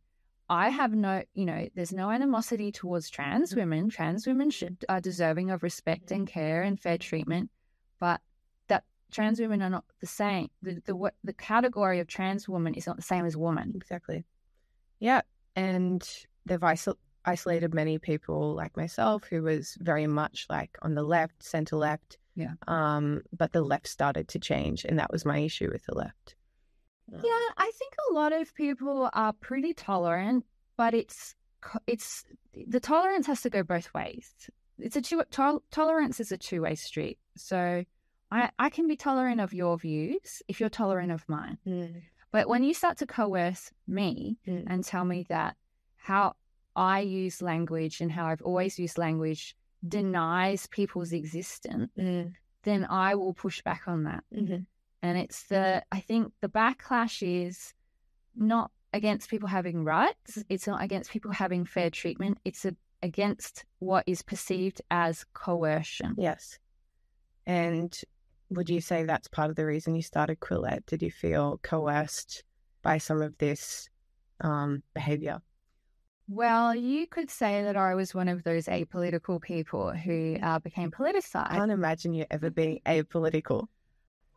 I 0.49 0.69
have 0.69 0.93
no, 0.93 1.23
you 1.33 1.45
know, 1.45 1.67
there's 1.75 1.91
no 1.91 2.09
animosity 2.09 2.71
towards 2.71 3.09
trans 3.09 3.51
mm-hmm. 3.51 3.59
women. 3.59 3.89
Trans 3.89 4.25
women 4.25 4.49
should 4.49 4.79
mm-hmm. 4.79 4.95
are 4.95 5.01
deserving 5.01 5.51
of 5.51 5.61
respect 5.61 6.05
mm-hmm. 6.05 6.15
and 6.15 6.27
care 6.27 6.63
and 6.63 6.79
fair 6.79 6.97
treatment, 6.97 7.51
but 7.99 8.21
that 8.67 8.85
trans 9.11 9.39
women 9.39 9.61
are 9.61 9.69
not 9.69 9.85
the 9.99 10.07
same. 10.07 10.49
The 10.61 10.81
the 10.85 11.11
the 11.23 11.33
category 11.33 11.99
of 11.99 12.07
trans 12.07 12.47
woman 12.47 12.73
is 12.73 12.87
not 12.87 12.95
the 12.95 13.03
same 13.03 13.25
as 13.25 13.35
woman. 13.35 13.73
Exactly. 13.75 14.23
Yeah. 14.99 15.21
And 15.55 16.07
they've 16.45 16.59
isol- 16.59 16.97
isolated 17.25 17.73
many 17.73 17.99
people 17.99 18.55
like 18.55 18.77
myself 18.77 19.23
who 19.29 19.43
was 19.43 19.77
very 19.79 20.07
much 20.07 20.45
like 20.49 20.77
on 20.81 20.95
the 20.95 21.03
left, 21.03 21.43
center 21.43 21.75
left. 21.75 22.17
Yeah. 22.35 22.53
Um, 22.67 23.21
but 23.35 23.51
the 23.51 23.61
left 23.63 23.87
started 23.87 24.27
to 24.29 24.39
change, 24.39 24.85
and 24.85 24.99
that 24.99 25.11
was 25.11 25.25
my 25.25 25.39
issue 25.39 25.69
with 25.71 25.83
the 25.85 25.95
left. 25.95 26.35
Yeah, 27.11 27.19
I 27.57 27.71
think 27.73 27.93
a 28.09 28.13
lot 28.13 28.33
of 28.33 28.53
people 28.53 29.09
are 29.13 29.33
pretty 29.33 29.73
tolerant, 29.73 30.45
but 30.75 30.93
it's 30.93 31.35
it's 31.87 32.25
the 32.67 32.79
tolerance 32.79 33.27
has 33.27 33.41
to 33.41 33.49
go 33.49 33.63
both 33.63 33.93
ways. 33.93 34.31
It's 34.77 34.95
a 34.95 35.01
two 35.01 35.23
tol- 35.31 35.63
tolerance 35.71 36.19
is 36.19 36.31
a 36.31 36.37
two 36.37 36.61
way 36.61 36.75
street. 36.75 37.17
So 37.35 37.83
I 38.29 38.51
I 38.59 38.69
can 38.69 38.87
be 38.87 38.97
tolerant 38.97 39.41
of 39.41 39.53
your 39.53 39.77
views 39.77 40.43
if 40.47 40.59
you're 40.59 40.69
tolerant 40.69 41.11
of 41.11 41.27
mine. 41.27 41.57
But 42.31 42.47
when 42.49 42.63
you 42.63 42.73
start 42.73 42.97
to 42.97 43.07
coerce 43.07 43.71
me 43.87 44.37
Mm. 44.47 44.63
and 44.67 44.83
tell 44.83 45.05
me 45.05 45.25
that 45.29 45.55
how 45.95 46.35
I 46.75 46.99
use 46.99 47.41
language 47.41 48.01
and 48.01 48.11
how 48.11 48.25
I've 48.27 48.41
always 48.41 48.77
used 48.77 48.97
language 48.97 49.55
denies 49.87 50.67
people's 50.67 51.13
existence, 51.13 51.91
then 52.63 52.85
I 52.89 53.15
will 53.15 53.33
push 53.33 53.61
back 53.61 53.87
on 53.87 54.03
that. 54.03 54.23
Mhm. 54.33 54.65
And 55.01 55.17
it's 55.17 55.43
the, 55.43 55.83
I 55.91 55.99
think 55.99 56.33
the 56.41 56.49
backlash 56.49 57.21
is 57.25 57.73
not 58.35 58.71
against 58.93 59.29
people 59.29 59.47
having 59.47 59.83
rights, 59.83 60.43
it's 60.49 60.67
not 60.67 60.81
against 60.81 61.11
people 61.11 61.31
having 61.31 61.65
fair 61.65 61.89
treatment, 61.89 62.39
it's 62.45 62.65
a, 62.65 62.75
against 63.03 63.65
what 63.79 64.03
is 64.07 64.21
perceived 64.21 64.81
as 64.91 65.23
coercion. 65.33 66.15
Yes. 66.17 66.59
And 67.45 67.99
would 68.49 68.69
you 68.69 68.81
say 68.81 69.03
that's 69.03 69.27
part 69.27 69.49
of 69.49 69.55
the 69.55 69.65
reason 69.65 69.95
you 69.95 70.01
started 70.01 70.39
Quillette? 70.39 70.85
Did 70.85 71.01
you 71.01 71.11
feel 71.11 71.59
coerced 71.63 72.43
by 72.81 72.97
some 72.97 73.21
of 73.21 73.37
this 73.37 73.89
um, 74.41 74.83
behavior? 74.93 75.41
Well, 76.29 76.75
you 76.75 77.07
could 77.07 77.29
say 77.29 77.63
that 77.63 77.77
I 77.77 77.95
was 77.95 78.13
one 78.13 78.27
of 78.27 78.43
those 78.43 78.65
apolitical 78.65 79.41
people 79.41 79.91
who 79.91 80.37
uh, 80.41 80.59
became 80.59 80.91
politicized. 80.91 81.51
I 81.51 81.57
can't 81.57 81.71
imagine 81.71 82.13
you 82.13 82.25
ever 82.29 82.49
being 82.49 82.81
apolitical. 82.85 83.67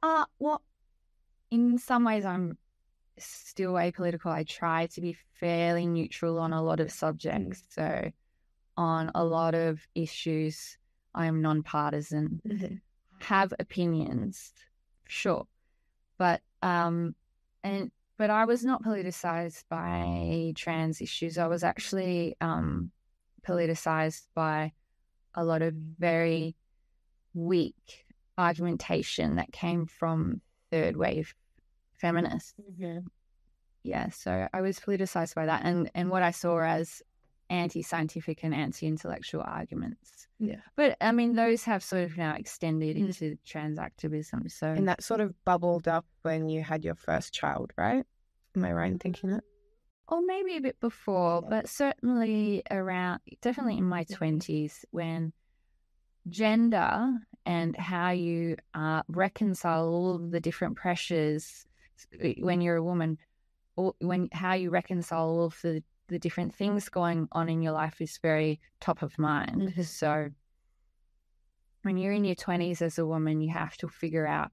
Uh, 0.02 0.24
well, 0.38 0.62
in 1.50 1.78
some 1.78 2.04
ways, 2.04 2.24
I'm 2.24 2.56
still 3.18 3.72
apolitical. 3.72 4.30
I 4.30 4.44
try 4.44 4.86
to 4.86 5.00
be 5.00 5.16
fairly 5.40 5.86
neutral 5.86 6.38
on 6.38 6.52
a 6.52 6.62
lot 6.62 6.78
of 6.78 6.92
subjects. 6.92 7.62
So, 7.70 8.10
on 8.76 9.10
a 9.14 9.24
lot 9.24 9.54
of 9.54 9.80
issues, 9.94 10.78
I 11.14 11.26
am 11.26 11.42
nonpartisan. 11.42 12.40
Have 13.20 13.52
opinions, 13.58 14.52
sure, 15.06 15.46
but 16.18 16.40
um, 16.62 17.14
and 17.62 17.90
but 18.16 18.30
I 18.30 18.44
was 18.44 18.64
not 18.64 18.82
politicized 18.82 19.64
by 19.68 20.52
trans 20.56 21.00
issues. 21.00 21.38
I 21.38 21.46
was 21.46 21.62
actually 21.62 22.36
um 22.40 22.90
politicized 23.46 24.26
by 24.34 24.72
a 25.34 25.44
lot 25.44 25.62
of 25.62 25.74
very 25.74 26.56
weak 27.34 28.06
argumentation 28.36 29.36
that 29.36 29.52
came 29.52 29.86
from 29.86 30.40
third 30.70 30.96
wave 30.96 31.34
feminists. 31.96 32.54
Mm-hmm. 32.60 33.06
Yeah, 33.82 34.10
so 34.10 34.48
I 34.52 34.60
was 34.60 34.78
politicized 34.78 35.34
by 35.34 35.46
that 35.46 35.62
and, 35.64 35.90
and 35.94 36.10
what 36.10 36.22
I 36.22 36.32
saw 36.32 36.60
as 36.60 37.02
anti 37.50 37.82
scientific 37.82 38.42
and 38.44 38.54
anti 38.54 38.86
intellectual 38.86 39.42
arguments. 39.44 40.28
Yeah. 40.38 40.60
But 40.76 40.96
I 41.02 41.12
mean, 41.12 41.34
those 41.34 41.64
have 41.64 41.82
sort 41.82 42.04
of 42.04 42.16
now 42.16 42.34
extended 42.34 42.96
Mm. 42.96 43.06
into 43.06 43.36
trans 43.44 43.78
activism. 43.78 44.48
So, 44.48 44.68
And 44.68 44.88
that 44.88 45.02
sort 45.02 45.20
of 45.20 45.34
bubbled 45.44 45.86
up 45.88 46.06
when 46.22 46.48
you 46.48 46.62
had 46.62 46.84
your 46.84 46.94
first 46.94 47.34
child, 47.34 47.72
right? 47.76 48.06
Am 48.56 48.64
I 48.64 48.72
right 48.72 48.90
in 48.90 48.98
thinking 48.98 49.30
that? 49.30 49.44
or 50.12 50.20
maybe 50.26 50.56
a 50.56 50.60
bit 50.60 50.80
before, 50.80 51.40
but 51.40 51.68
certainly 51.68 52.64
around, 52.68 53.20
definitely 53.42 53.78
in 53.78 53.84
my 53.84 54.02
20s 54.02 54.84
when 54.90 55.32
gender 56.28 57.12
and 57.46 57.76
how 57.76 58.10
you 58.10 58.56
uh, 58.74 59.02
reconcile 59.08 59.86
all 59.86 60.16
of 60.16 60.30
the 60.32 60.40
different 60.40 60.76
pressures 60.76 61.64
when 62.38 62.60
you're 62.60 62.76
a 62.76 62.82
woman, 62.82 63.18
or 63.76 63.94
when 64.00 64.28
how 64.32 64.54
you 64.54 64.70
reconcile 64.70 65.28
all 65.28 65.44
of 65.44 65.58
the, 65.62 65.82
the 66.10 66.18
different 66.18 66.54
things 66.54 66.88
going 66.88 67.28
on 67.32 67.48
in 67.48 67.62
your 67.62 67.72
life 67.72 68.00
is 68.00 68.18
very 68.18 68.60
top 68.80 69.02
of 69.02 69.18
mind. 69.18 69.72
Mhm. 69.74 69.84
So 69.84 70.30
when 71.82 71.96
you're 71.96 72.12
in 72.12 72.24
your 72.24 72.34
20s 72.34 72.82
as 72.82 72.98
a 72.98 73.06
woman, 73.06 73.40
you 73.40 73.50
have 73.50 73.76
to 73.78 73.88
figure 73.88 74.26
out 74.26 74.50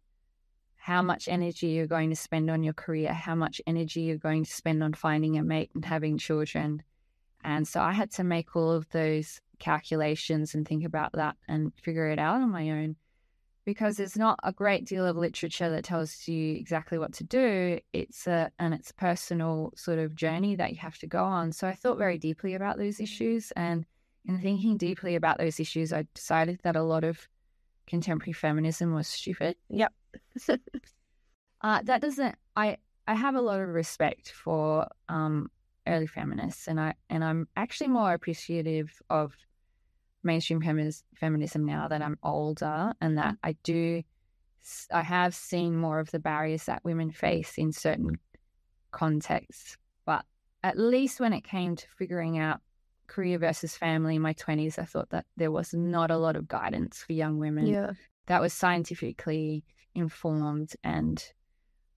how 0.76 1.02
much 1.02 1.28
energy 1.28 1.68
you're 1.68 1.88
going 1.88 2.10
to 2.10 2.16
spend 2.16 2.50
on 2.50 2.64
your 2.64 2.74
career, 2.74 3.12
how 3.12 3.36
much 3.36 3.60
energy 3.68 4.02
you're 4.02 4.18
going 4.18 4.46
to 4.46 4.52
spend 4.52 4.82
on 4.82 4.94
finding 4.94 5.38
a 5.38 5.44
mate 5.44 5.72
and 5.76 5.84
having 5.84 6.18
children. 6.18 6.82
And 7.44 7.68
so 7.68 7.82
I 7.82 7.92
had 7.92 8.12
to 8.12 8.24
make 8.24 8.56
all 8.56 8.72
of 8.72 8.88
those 8.90 9.42
calculations 9.60 10.56
and 10.56 10.66
think 10.66 10.86
about 10.86 11.12
that 11.14 11.36
and 11.48 11.74
figure 11.82 12.08
it 12.08 12.20
out 12.20 12.42
on 12.42 12.52
my 12.52 12.70
own 12.70 12.96
because 13.68 13.98
there's 13.98 14.16
not 14.16 14.40
a 14.44 14.54
great 14.54 14.86
deal 14.86 15.06
of 15.06 15.18
literature 15.18 15.70
that 15.70 15.84
tells 15.84 16.26
you 16.26 16.56
exactly 16.56 16.98
what 16.98 17.12
to 17.12 17.26
do. 17.26 17.78
It's 17.92 18.26
a 18.26 18.50
and 18.60 18.74
it's 18.74 18.92
a 18.92 18.94
personal 18.94 19.74
sort 19.76 20.00
of 20.00 20.16
journey 20.16 20.56
that 20.56 20.72
you 20.72 20.78
have 20.78 20.98
to 21.00 21.06
go 21.06 21.22
on. 21.22 21.52
So 21.52 21.68
I 21.68 21.74
thought 21.74 21.98
very 21.98 22.18
deeply 22.18 22.54
about 22.54 22.78
those 22.78 23.02
issues 23.02 23.52
and 23.58 23.86
in 24.24 24.40
thinking 24.40 24.78
deeply 24.78 25.16
about 25.16 25.38
those 25.38 25.60
issues, 25.60 25.92
I 25.92 26.06
decided 26.14 26.62
that 26.64 26.78
a 26.78 26.82
lot 26.82 27.04
of 27.04 27.28
contemporary 27.88 28.32
feminism 28.32 28.94
was 28.94 29.06
stupid. 29.06 29.58
Yep. 29.68 29.94
uh, 31.62 31.82
that 31.84 32.00
doesn't. 32.00 32.36
I 32.56 32.78
I 33.06 33.16
have 33.16 33.36
a 33.36 33.42
lot 33.42 33.60
of 33.60 33.68
respect 33.68 34.32
for 34.32 34.88
um, 35.10 35.52
early 35.86 36.08
feminists, 36.08 36.70
and 36.70 36.80
I 36.80 36.94
and 37.10 37.22
I'm 37.22 37.50
actually 37.58 37.90
more 37.90 38.14
appreciative 38.14 38.98
of 39.10 39.36
mainstream 40.28 40.62
feminism 41.16 41.66
now 41.66 41.88
that 41.88 42.04
I'm 42.04 42.20
older, 42.22 42.94
and 43.02 43.18
that 43.18 43.36
I 43.44 43.54
do. 43.64 44.04
I 44.92 45.02
have 45.02 45.34
seen 45.34 45.76
more 45.78 46.00
of 46.00 46.12
the 46.12 46.20
barriers 46.20 46.66
that 46.66 46.84
women 46.84 47.10
face 47.10 47.58
in 47.58 47.72
certain 47.72 48.20
contexts, 48.92 49.78
but 50.06 50.26
at 50.64 50.78
least 50.78 51.20
when 51.20 51.34
it 51.34 51.44
came 51.44 51.76
to 51.78 51.88
figuring 51.98 52.38
out 52.38 52.60
career 53.08 53.38
versus 53.38 53.78
family 53.78 54.16
in 54.18 54.22
my 54.22 54.34
20s, 54.34 54.78
I 54.78 54.84
thought 54.84 55.10
that 55.12 55.26
there 55.38 55.52
was 55.52 55.74
not 55.74 56.12
a 56.12 56.18
lot 56.18 56.36
of 56.36 56.48
guidance 56.50 57.02
for 57.02 57.14
young 57.14 57.40
women 57.40 57.68
Yeah. 57.68 57.92
that 58.26 58.42
was 58.42 58.54
scientifically 58.54 59.64
informed 59.96 60.74
and 60.84 61.24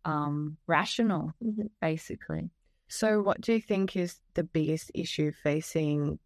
um, 0.04 0.56
rational, 0.66 1.32
Mhm. 1.42 1.70
basically. 1.80 2.50
So, 2.88 3.20
what 3.20 3.40
do 3.40 3.52
you 3.52 3.60
think 3.60 3.96
is 3.96 4.20
the 4.34 4.44
biggest 4.44 4.90
issue 4.94 5.30
facing 5.32 6.18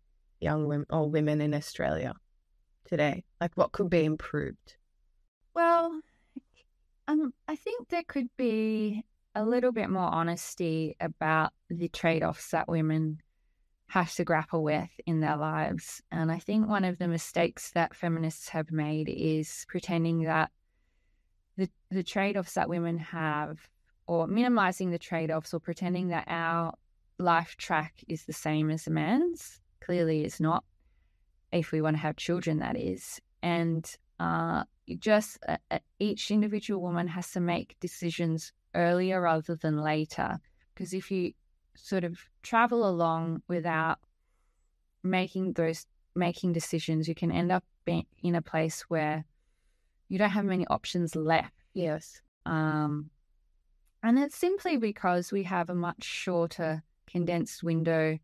young 0.45 0.69
women 0.69 0.87
or 0.91 1.11
women 1.11 1.41
in 1.41 1.55
Australia 1.55 2.15
today? 2.85 3.25
Like, 3.41 3.57
what 3.57 3.73
could 3.73 3.91
be 3.91 4.05
improved? 4.05 4.77
Well, 5.55 6.01
um, 7.09 7.33
I 7.49 7.57
think 7.57 7.89
there 7.89 8.05
could 8.07 8.29
be 8.37 9.05
a 9.35 9.45
little 9.45 9.73
bit 9.73 9.91
more 9.91 10.03
honesty 10.03 10.97
about 11.01 11.53
the 11.69 11.89
trade 11.89 12.23
offs 12.23 12.51
that 12.51 12.69
women 12.69 13.21
have 13.89 14.13
to 14.15 14.25
grapple 14.25 14.63
with 14.63 14.89
in 15.07 15.21
their 15.21 15.37
lives. 15.37 16.03
And 16.11 16.31
I 16.31 16.39
think 16.39 16.69
one 16.69 16.85
of 16.85 16.99
the 16.99 17.09
mistakes 17.09 17.71
that 17.73 17.95
feminists 17.95 18.49
have 18.51 18.71
made 18.71 19.09
is 19.09 19.67
pretending 19.69 20.23
that 20.23 20.51
the, 21.57 21.69
the 21.91 22.03
trade 22.03 22.37
offs 22.37 22.55
that 22.55 22.69
women 22.69 22.99
have, 22.99 23.59
or 24.07 24.27
minimizing 24.27 24.91
the 24.91 24.99
trade 24.99 25.31
offs, 25.31 25.55
or 25.55 25.61
pretending 25.61 26.09
that 26.09 26.25
our 26.27 26.75
life 27.19 27.57
track 27.57 27.95
is 28.09 28.25
the 28.25 28.33
same 28.33 28.71
as 28.71 28.87
a 28.87 28.91
man's. 28.91 29.61
Clearly, 29.85 30.25
it's 30.25 30.41
not. 30.41 30.65
If 31.53 31.73
we 31.73 31.83
want 31.83 31.97
to 31.97 32.03
have 32.03 32.17
children, 32.17 32.59
that 32.59 32.77
is. 32.77 33.21
And 33.43 33.89
uh, 34.19 34.65
just 34.99 35.39
uh, 35.47 35.59
uh, 35.71 35.79
each 35.99 36.31
individual 36.31 36.81
woman 36.81 37.07
has 37.09 37.31
to 37.33 37.41
make 37.41 37.77
decisions 37.81 38.53
earlier 38.75 39.21
rather 39.21 39.57
than 39.57 39.79
later. 39.79 40.39
Because 40.75 40.95
if 40.95 41.11
you 41.11 41.33
sort 41.77 42.05
of 42.05 42.19
travel 42.43 42.89
along 42.89 43.43
without 43.49 43.99
making 45.03 45.53
those 45.53 45.87
making 46.15 46.53
decisions, 46.53 47.07
you 47.07 47.15
can 47.15 47.31
end 47.31 47.53
up 47.53 47.65
being 47.85 48.07
in 48.23 48.35
a 48.35 48.43
place 48.43 48.83
where 48.89 49.25
you 50.09 50.19
don't 50.19 50.31
have 50.31 50.45
many 50.45 50.67
options 50.69 51.15
left. 51.15 51.53
Yes. 51.75 52.23
Um, 52.47 53.11
and 54.03 54.19
it's 54.19 54.37
simply 54.37 54.77
because 54.77 55.33
we 55.33 55.43
have 55.43 55.71
a 55.71 55.75
much 55.75 56.05
shorter 56.05 56.83
condensed 57.07 57.63
window 57.63 58.19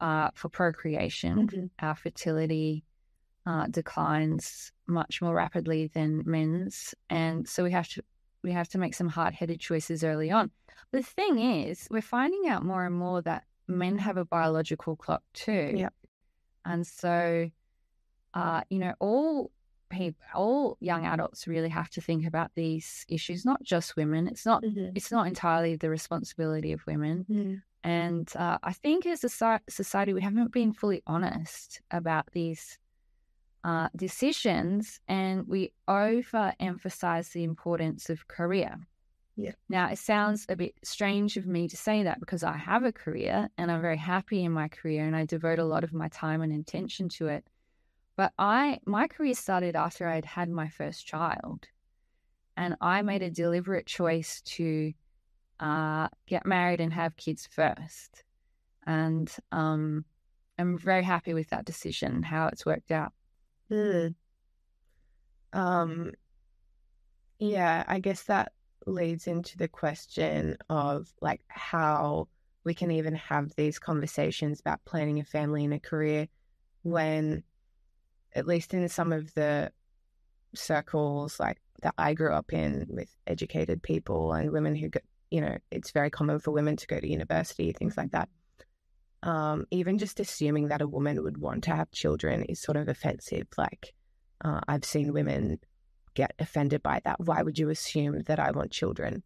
uh, 0.00 0.30
for 0.34 0.48
procreation. 0.48 1.48
Mhm. 1.48 1.70
Our 1.80 1.94
fertility 1.94 2.84
uh, 3.46 3.66
declines 3.68 4.72
much 4.86 5.20
more 5.22 5.34
rapidly 5.34 5.88
than 5.88 6.22
men's, 6.26 6.94
and 7.10 7.48
so 7.48 7.62
we 7.64 7.70
have 7.72 7.88
to 7.88 8.02
we 8.42 8.52
have 8.52 8.68
to 8.68 8.78
make 8.78 8.94
some 8.94 9.08
hard 9.08 9.32
headed 9.34 9.58
choices 9.60 10.04
early 10.04 10.30
on. 10.30 10.50
The 10.90 11.02
thing 11.02 11.38
is, 11.38 11.88
we're 11.90 12.02
finding 12.02 12.48
out 12.48 12.62
more 12.64 12.84
and 12.84 12.94
more 12.94 13.22
that 13.22 13.44
men 13.66 13.96
have 13.98 14.16
a 14.18 14.24
biological 14.24 14.96
clock 14.96 15.22
too. 15.32 15.72
Yeah. 15.74 15.88
and 16.66 16.86
so 16.86 17.50
uh, 18.34 18.62
you 18.70 18.78
know 18.78 18.94
all 19.00 19.50
people, 19.90 20.24
all 20.34 20.76
young 20.80 21.06
adults 21.06 21.46
really 21.46 21.68
have 21.68 21.88
to 21.90 22.00
think 22.00 22.26
about 22.26 22.50
these 22.54 23.04
issues, 23.08 23.44
not 23.44 23.62
just 23.62 23.96
women. 23.96 24.26
It's 24.28 24.44
not 24.46 24.62
it's 24.96 25.12
not 25.12 25.26
entirely 25.26 25.76
the 25.76 25.88
responsibility 25.90 26.72
of 26.72 26.84
women. 26.86 27.24
Mhm. 27.30 27.62
And 27.84 28.32
uh, 28.34 28.58
I 28.62 28.72
think 28.72 29.04
as 29.04 29.22
a 29.24 29.60
society, 29.68 30.14
we 30.14 30.22
haven't 30.22 30.52
been 30.52 30.72
fully 30.72 31.02
honest 31.06 31.82
about 31.90 32.32
these 32.32 32.78
uh, 33.62 33.88
decisions 33.94 35.00
and 35.06 35.46
we 35.46 35.72
overemphasize 35.86 37.32
the 37.32 37.44
importance 37.44 38.08
of 38.08 38.26
career. 38.26 38.78
Yeah. 39.36 39.52
Now, 39.68 39.90
it 39.90 39.98
sounds 39.98 40.46
a 40.48 40.56
bit 40.56 40.74
strange 40.82 41.36
of 41.36 41.46
me 41.46 41.68
to 41.68 41.76
say 41.76 42.04
that 42.04 42.20
because 42.20 42.42
I 42.42 42.56
have 42.56 42.84
a 42.84 42.92
career 42.92 43.50
and 43.58 43.70
I'm 43.70 43.82
very 43.82 43.98
happy 43.98 44.44
in 44.44 44.52
my 44.52 44.68
career 44.68 45.04
and 45.04 45.14
I 45.14 45.26
devote 45.26 45.58
a 45.58 45.64
lot 45.64 45.84
of 45.84 45.92
my 45.92 46.08
time 46.08 46.40
and 46.40 46.52
attention 46.52 47.10
to 47.10 47.28
it. 47.28 47.44
But 48.16 48.32
I, 48.38 48.78
my 48.86 49.08
career 49.08 49.34
started 49.34 49.76
after 49.76 50.08
I'd 50.08 50.24
had 50.24 50.48
my 50.48 50.68
first 50.68 51.04
child, 51.04 51.66
and 52.56 52.76
I 52.80 53.02
made 53.02 53.22
a 53.22 53.30
deliberate 53.30 53.86
choice 53.86 54.40
to 54.42 54.92
uh, 55.60 56.08
get 56.26 56.46
married 56.46 56.80
and 56.80 56.92
have 56.92 57.16
kids 57.16 57.48
first. 57.50 58.24
And 58.86 59.30
um, 59.52 60.04
I'm 60.58 60.78
very 60.78 61.02
happy 61.02 61.34
with 61.34 61.48
that 61.50 61.64
decision, 61.64 62.22
how 62.22 62.48
it's 62.48 62.66
worked 62.66 62.90
out. 62.90 63.12
Mm. 63.70 64.14
Um, 65.52 66.12
yeah, 67.38 67.84
I 67.86 67.98
guess 68.00 68.24
that 68.24 68.52
leads 68.86 69.26
into 69.26 69.56
the 69.56 69.68
question 69.68 70.56
of 70.68 71.12
like 71.20 71.40
how 71.48 72.28
we 72.64 72.74
can 72.74 72.90
even 72.90 73.14
have 73.14 73.54
these 73.56 73.78
conversations 73.78 74.60
about 74.60 74.84
planning 74.84 75.20
a 75.20 75.24
family 75.24 75.64
and 75.64 75.74
a 75.74 75.80
career 75.80 76.28
when, 76.82 77.42
at 78.34 78.46
least 78.46 78.74
in 78.74 78.88
some 78.88 79.12
of 79.12 79.32
the 79.34 79.70
circles 80.54 81.40
like 81.40 81.60
that 81.82 81.94
I 81.98 82.14
grew 82.14 82.32
up 82.32 82.52
in 82.52 82.86
with 82.88 83.14
educated 83.26 83.82
people 83.82 84.32
and 84.32 84.50
women 84.50 84.74
who 84.74 84.88
you 85.34 85.40
know, 85.40 85.58
it's 85.72 85.90
very 85.90 86.10
common 86.10 86.38
for 86.38 86.52
women 86.52 86.76
to 86.76 86.86
go 86.86 87.00
to 87.00 87.08
university, 87.10 87.72
things 87.72 87.96
like 87.96 88.12
that. 88.12 88.28
Um, 89.24 89.64
even 89.72 89.98
just 89.98 90.20
assuming 90.20 90.68
that 90.68 90.80
a 90.80 90.86
woman 90.86 91.20
would 91.24 91.38
want 91.38 91.64
to 91.64 91.74
have 91.74 91.90
children 91.90 92.44
is 92.44 92.60
sort 92.60 92.76
of 92.76 92.86
offensive. 92.88 93.48
Like, 93.58 93.94
uh, 94.44 94.60
I've 94.68 94.84
seen 94.84 95.12
women 95.12 95.58
get 96.14 96.34
offended 96.38 96.84
by 96.84 97.00
that. 97.04 97.18
Why 97.18 97.42
would 97.42 97.58
you 97.58 97.68
assume 97.70 98.22
that 98.28 98.38
I 98.38 98.52
want 98.52 98.70
children? 98.70 99.24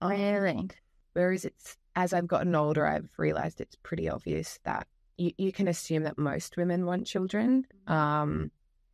Really? 0.00 0.70
Whereas 1.14 1.44
it's 1.44 1.76
as 1.96 2.12
I've 2.12 2.28
gotten 2.28 2.54
older, 2.54 2.86
I've 2.86 3.10
realized 3.16 3.60
it's 3.60 3.76
pretty 3.82 4.08
obvious 4.08 4.60
that 4.64 4.86
you, 5.18 5.32
you 5.36 5.50
can 5.52 5.66
assume 5.66 6.04
that 6.04 6.16
most 6.16 6.56
women 6.56 6.86
want 6.86 7.08
children. 7.08 7.66
Um, 7.88 8.52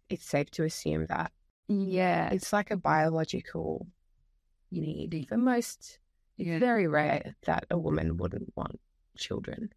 it's 0.09 0.25
safe 0.25 0.51
to 0.53 0.65
assume 0.65 1.05
that 1.11 1.33
Yeah. 1.69 2.31
it's 2.33 2.55
like 2.55 2.71
a 2.71 2.79
biological 2.79 3.87
need 4.71 5.27
for 5.29 5.37
most. 5.37 5.99
It's 6.39 6.49
Yeah. 6.49 6.59
very 6.59 6.87
rare 6.87 7.35
that 7.47 7.67
a 7.71 7.79
woman 7.79 8.17
wouldn't 8.17 8.53
want 8.57 8.81
children. 9.17 9.71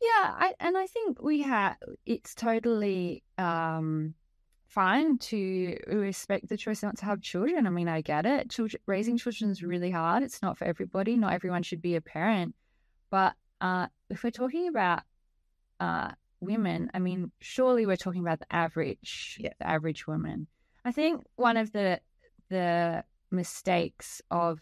Yeah, 0.00 0.34
I, 0.38 0.54
and 0.60 0.76
I 0.78 0.86
think 0.86 1.20
we 1.22 1.42
have. 1.42 1.76
It's 2.06 2.34
totally 2.34 3.22
um, 3.36 4.14
fine 4.66 5.18
to 5.18 5.76
respect 5.88 6.48
the 6.48 6.56
choice 6.56 6.82
not 6.82 6.96
to 6.98 7.04
have 7.04 7.20
children. 7.20 7.66
I 7.66 7.70
mean, 7.70 7.88
I 7.88 8.00
get 8.00 8.24
it. 8.24 8.50
Children, 8.50 8.80
raising 8.86 9.18
children 9.18 9.50
is 9.50 9.62
really 9.62 9.90
hard. 9.90 10.22
It's 10.22 10.40
not 10.40 10.56
for 10.56 10.64
everybody. 10.64 11.16
Not 11.16 11.34
everyone 11.34 11.62
should 11.62 11.82
be 11.82 11.96
a 11.96 12.00
parent. 12.00 12.54
But 13.10 13.34
uh, 13.60 13.88
if 14.08 14.24
we're 14.24 14.30
talking 14.30 14.68
about 14.68 15.02
uh, 15.80 16.12
women, 16.40 16.90
I 16.94 16.98
mean, 16.98 17.30
surely 17.40 17.84
we're 17.84 17.96
talking 17.96 18.22
about 18.22 18.38
the 18.38 18.50
average, 18.54 19.36
Yeah. 19.38 19.52
the 19.58 19.66
average 19.68 20.06
woman. 20.06 20.46
I 20.82 20.92
think 20.92 21.24
one 21.36 21.58
of 21.58 21.72
the 21.72 22.00
the 22.48 23.04
mistakes 23.30 24.22
of 24.30 24.60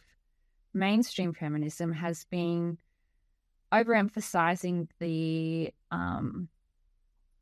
mainstream 0.78 1.32
feminism 1.32 1.92
has 1.92 2.24
been 2.30 2.78
overemphasizing 3.72 4.88
the 4.98 5.72
um, 5.90 6.48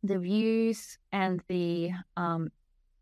the 0.03 0.19
views 0.19 0.99
and 1.13 1.43
the 1.49 1.91
um, 2.17 2.51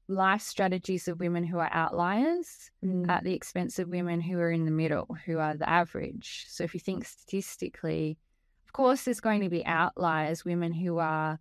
life 0.08 0.42
strategies 0.42 1.08
of 1.08 1.20
women 1.20 1.44
who 1.44 1.58
are 1.58 1.70
outliers 1.72 2.70
at 3.08 3.24
the 3.24 3.34
expense 3.34 3.78
of 3.78 3.88
women 3.88 4.20
who 4.20 4.38
are 4.38 4.50
in 4.50 4.64
the 4.64 4.70
middle, 4.70 5.16
who 5.24 5.38
are 5.38 5.56
the 5.56 5.68
average. 5.68 6.46
So 6.48 6.64
if 6.64 6.74
you 6.74 6.80
think 6.80 7.04
statistically, 7.04 8.18
of 8.66 8.72
course, 8.72 9.04
there's 9.04 9.20
going 9.20 9.42
to 9.42 9.48
be 9.48 9.64
outliers, 9.66 10.44
women 10.44 10.72
who 10.72 10.98
are 10.98 11.38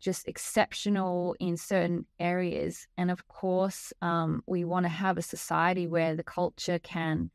just 0.00 0.26
exceptional 0.28 1.36
in 1.38 1.56
certain 1.56 2.06
areas. 2.18 2.86
And 2.96 3.10
of 3.10 3.28
course, 3.28 3.92
um, 4.02 4.42
we 4.46 4.64
want 4.64 4.84
to 4.84 4.90
have 4.90 5.18
a 5.18 5.22
society 5.22 5.86
where 5.86 6.16
the 6.16 6.22
culture 6.22 6.78
can 6.78 7.30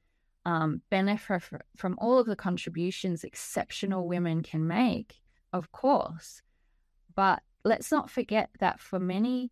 um, 0.46 0.82
benefit 0.90 1.44
from 1.76 1.96
all 1.98 2.20
of 2.20 2.28
the 2.28 2.36
contributions 2.36 3.24
exceptional 3.24 4.08
women 4.08 4.44
can 4.44 4.68
make, 4.68 5.16
of 5.52 5.72
course. 5.72 6.42
But 7.16 7.42
let's 7.64 7.92
not 7.92 8.10
forget 8.10 8.50
that 8.60 8.80
for 8.80 9.00
many, 9.00 9.52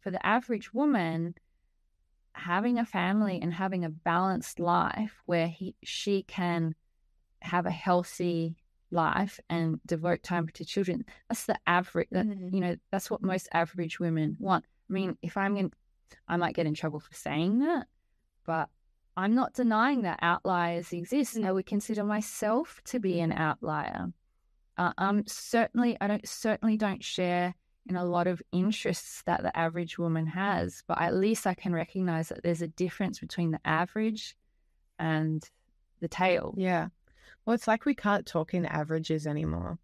for 0.00 0.10
the 0.10 0.24
average 0.24 0.72
woman, 0.72 1.34
having 2.32 2.78
a 2.78 2.84
family 2.84 3.40
and 3.42 3.52
having 3.52 3.84
a 3.84 3.90
balanced 3.90 4.60
life 4.60 5.22
where 5.26 5.48
he, 5.48 5.74
she 5.82 6.22
can 6.22 6.74
have 7.42 7.66
a 7.66 7.70
healthy 7.70 8.56
life 8.90 9.40
and 9.50 9.80
devote 9.84 10.22
time 10.22 10.48
to 10.54 10.64
children, 10.64 11.04
that's 11.28 11.46
the 11.46 11.58
average, 11.66 12.08
that, 12.10 12.26
Mhm. 12.26 12.54
you 12.54 12.60
know, 12.60 12.76
that's 12.90 13.10
what 13.10 13.22
most 13.22 13.48
average 13.52 13.98
women 13.98 14.36
want. 14.38 14.64
I 14.88 14.92
mean, 14.92 15.18
if 15.20 15.36
I'm 15.36 15.54
going 15.54 15.72
I 16.26 16.36
might 16.38 16.54
get 16.54 16.66
in 16.66 16.72
trouble 16.72 17.00
for 17.00 17.12
saying 17.12 17.58
that, 17.58 17.86
but 18.44 18.70
I'm 19.18 19.34
not 19.34 19.52
denying 19.52 20.02
that 20.02 20.20
outliers 20.22 20.92
exist. 20.92 21.34
and 21.34 21.44
I 21.44 21.50
would 21.50 21.66
consider 21.66 22.04
myself 22.04 22.80
to 22.84 23.00
be 23.00 23.18
an 23.18 23.32
outlier. 23.32 24.12
Uh, 24.76 24.92
I'm 24.96 25.26
certainly, 25.26 25.96
I 26.00 26.06
don't 26.06 26.26
certainly 26.28 26.76
don't 26.76 27.02
share 27.02 27.56
in 27.88 27.96
a 27.96 28.04
lot 28.04 28.28
of 28.28 28.40
interests 28.52 29.22
that 29.22 29.42
the 29.42 29.56
average 29.58 29.98
woman 29.98 30.28
has, 30.28 30.84
but 30.86 31.02
at 31.02 31.16
least 31.16 31.48
I 31.48 31.54
can 31.54 31.72
recognize 31.72 32.28
that 32.28 32.44
there's 32.44 32.62
a 32.62 32.68
difference 32.68 33.18
between 33.18 33.50
the 33.50 33.60
average 33.64 34.36
and 35.00 35.42
the 35.98 36.06
tail. 36.06 36.54
Yeah. 36.56 36.86
Well, 37.44 37.54
it's 37.54 37.66
like 37.66 37.86
we 37.86 37.96
can't 37.96 38.24
talk 38.24 38.54
in 38.54 38.66
averages 38.66 39.26
anymore. 39.26 39.80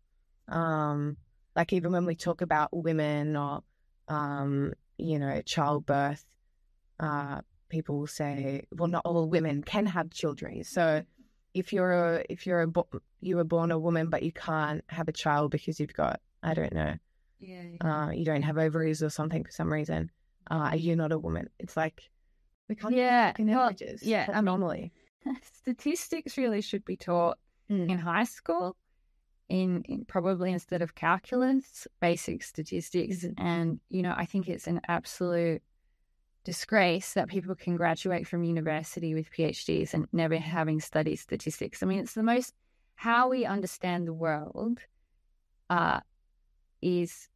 Um, 0.46 1.16
like 1.56 1.72
even 1.72 1.90
when 1.90 2.06
we 2.06 2.14
talk 2.14 2.40
about 2.40 2.68
women 2.72 3.36
or, 3.36 3.64
um, 4.06 4.74
you 4.96 5.18
know, 5.18 5.42
childbirth, 5.44 6.24
uh, 7.00 7.40
people 7.68 7.98
will 7.98 8.06
say, 8.06 8.64
well, 8.72 8.88
not 8.88 9.02
all 9.04 9.28
women 9.28 9.62
can 9.62 9.86
have 9.86 10.10
children. 10.10 10.64
So 10.64 11.02
if 11.54 11.72
you're 11.72 11.92
a, 11.92 12.24
if 12.28 12.46
you're 12.46 12.62
a, 12.62 12.72
you 13.20 13.36
were 13.36 13.44
born 13.44 13.70
a 13.70 13.78
woman, 13.78 14.08
but 14.10 14.22
you 14.22 14.32
can't 14.32 14.82
have 14.88 15.08
a 15.08 15.12
child 15.12 15.50
because 15.50 15.78
you've 15.80 15.94
got, 15.94 16.20
I 16.42 16.54
don't 16.54 16.72
know, 16.72 16.94
Yeah. 17.40 17.62
uh, 17.80 18.10
you 18.10 18.24
don't 18.24 18.42
have 18.42 18.58
ovaries 18.58 19.02
or 19.02 19.10
something 19.10 19.44
for 19.44 19.50
some 19.50 19.72
reason, 19.72 20.10
uh, 20.50 20.72
you're 20.76 20.96
not 20.96 21.12
a 21.12 21.18
woman. 21.18 21.48
It's 21.58 21.76
like, 21.76 22.10
we 22.68 22.74
can't 22.74 22.94
Yeah. 22.94 23.32
well, 23.38 23.72
yeah, 24.02 24.26
anomaly. 24.32 24.92
statistics 25.42 26.36
really 26.36 26.60
should 26.60 26.84
be 26.84 26.96
taught 26.96 27.38
Mm. 27.70 27.88
in 27.88 27.96
high 27.98 28.24
school 28.24 28.76
in, 29.48 29.82
in 29.84 30.04
probably 30.04 30.52
instead 30.52 30.82
of 30.82 30.94
calculus 30.94 31.86
basic 31.98 32.42
statistics 32.42 33.24
and 33.38 33.80
you 33.88 34.02
know 34.02 34.12
i 34.18 34.26
think 34.26 34.48
it's 34.50 34.66
an 34.66 34.82
absolute 34.86 35.62
disgrace 36.44 37.14
that 37.14 37.28
people 37.28 37.54
can 37.54 37.76
graduate 37.76 38.26
from 38.26 38.44
university 38.44 39.14
with 39.14 39.30
phds 39.30 39.94
and 39.94 40.06
never 40.12 40.36
having 40.36 40.80
studied 40.80 41.16
statistics. 41.16 41.82
I 41.82 41.86
mean 41.86 42.00
it's 42.00 42.14
the 42.14 42.22
most 42.22 42.54
how 42.96 43.28
we 43.28 43.44
understand 43.44 44.06
the 44.06 44.12
world 44.12 44.78
uh, 45.70 46.00
is 46.80 47.28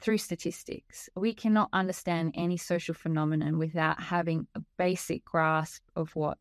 through 0.00 0.18
statistics. 0.18 1.08
We 1.16 1.34
cannot 1.34 1.68
understand 1.72 2.34
any 2.36 2.56
social 2.56 2.94
phenomenon 2.94 3.58
without 3.58 4.00
having 4.00 4.46
a 4.54 4.60
basic 4.76 5.24
grasp 5.24 5.82
of 5.96 6.14
what 6.14 6.38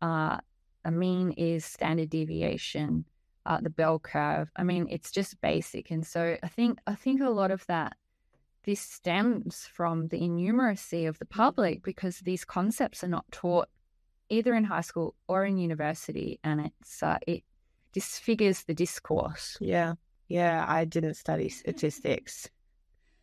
uh, 0.00 0.38
a 0.84 0.90
mean 0.90 1.32
is 1.32 1.64
standard 1.64 2.10
deviation, 2.10 3.04
uh, 3.46 3.60
the 3.60 3.70
bell 3.70 3.98
curve. 3.98 4.50
I 4.56 4.62
mean, 4.62 4.86
it's 4.90 5.10
just 5.10 5.40
basic, 5.40 5.90
and 5.90 6.06
so 6.06 6.36
I 6.42 6.48
think 6.48 6.78
I 6.86 6.94
think 6.94 7.20
a 7.20 7.30
lot 7.30 7.50
of 7.50 7.66
that 7.66 7.96
this 8.64 8.80
stems 8.80 9.68
from 9.72 10.08
the 10.08 10.20
innumeracy 10.20 11.08
of 11.08 11.18
the 11.18 11.24
public 11.24 11.82
because 11.82 12.18
these 12.20 12.44
concepts 12.44 13.02
are 13.02 13.08
not 13.08 13.24
taught 13.32 13.68
either 14.28 14.54
in 14.54 14.64
high 14.64 14.82
school 14.82 15.14
or 15.26 15.44
in 15.44 15.56
university, 15.58 16.38
and 16.44 16.60
it's 16.66 17.02
uh, 17.02 17.18
it 17.26 17.44
disfigures 17.92 18.64
the 18.64 18.74
discourse. 18.74 19.56
Yeah. 19.60 19.94
Yeah. 20.28 20.64
I 20.68 20.84
didn't 20.84 21.14
study 21.14 21.48
statistics. 21.48 22.48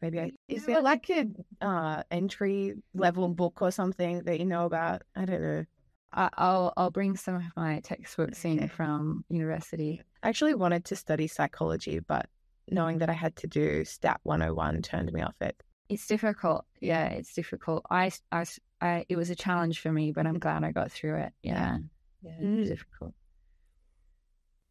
Maybe 0.01 0.19
I, 0.19 0.31
is 0.47 0.65
there 0.65 0.81
like 0.81 1.09
a 1.09 1.27
uh, 1.61 2.03
entry 2.11 2.73
level 2.93 3.29
book 3.29 3.61
or 3.61 3.71
something 3.71 4.23
that 4.23 4.39
you 4.39 4.45
know 4.45 4.65
about? 4.65 5.03
I 5.15 5.25
don't 5.25 5.41
know. 5.41 5.65
I, 6.11 6.29
I'll 6.37 6.73
I'll 6.77 6.91
bring 6.91 7.15
some 7.17 7.35
of 7.35 7.43
my 7.55 7.79
textbooks 7.81 8.43
in 8.45 8.57
Okay. 8.59 8.67
from 8.67 9.23
university. 9.29 10.01
I 10.23 10.29
actually 10.29 10.55
wanted 10.55 10.85
to 10.85 10.95
study 10.95 11.27
psychology, 11.27 11.99
but 11.99 12.27
knowing 12.69 12.97
that 12.99 13.09
I 13.09 13.13
had 13.13 13.35
to 13.37 13.47
do 13.47 13.85
Stat 13.85 14.19
101 14.23 14.81
turned 14.81 15.11
me 15.13 15.21
off 15.21 15.35
it. 15.41 15.61
It's 15.89 16.07
difficult. 16.07 16.65
Yeah, 16.81 17.07
it's 17.07 17.33
difficult. 17.33 17.85
I, 17.89 18.11
I, 18.31 18.45
I, 18.81 19.05
it 19.07 19.15
was 19.17 19.29
a 19.29 19.35
challenge 19.35 19.79
for 19.81 19.91
me, 19.91 20.11
but 20.11 20.25
I'm 20.25 20.39
glad 20.39 20.63
I 20.63 20.71
got 20.71 20.91
through 20.91 21.17
it. 21.17 21.33
Yeah, 21.43 21.77
yeah, 22.23 22.31
Mm. 22.41 22.59
it's 22.61 22.69
difficult. 22.69 23.13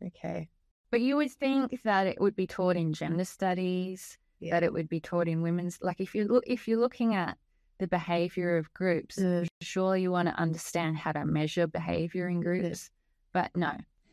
Okay. 0.04 0.48
But 0.90 1.00
you 1.00 1.16
would 1.16 1.30
think 1.30 1.80
that 1.84 2.06
it 2.06 2.20
would 2.20 2.36
be 2.36 2.46
taught 2.46 2.76
in 2.76 2.92
gender 2.92 3.24
studies, 3.24 4.18
Yeah. 4.40 4.50
that 4.52 4.62
it 4.62 4.72
would 4.72 4.88
be 4.88 5.00
taught 5.00 5.28
in 5.28 5.42
women's. 5.42 5.78
Like 5.80 6.00
if 6.00 6.14
you 6.14 6.24
look, 6.26 6.44
if 6.46 6.68
you're 6.68 6.78
looking 6.80 7.14
at 7.14 7.38
the 7.78 7.86
behavior 7.86 8.56
of 8.58 8.72
groups, 8.74 9.16
Mm. 9.18 9.46
surely 9.60 10.02
you 10.02 10.10
want 10.10 10.28
to 10.28 10.34
understand 10.34 10.96
how 10.98 11.12
to 11.12 11.24
measure 11.24 11.66
behavior 11.66 12.28
in 12.28 12.40
groups. 12.40 12.90
But 13.32 13.50
no, 13.56 13.72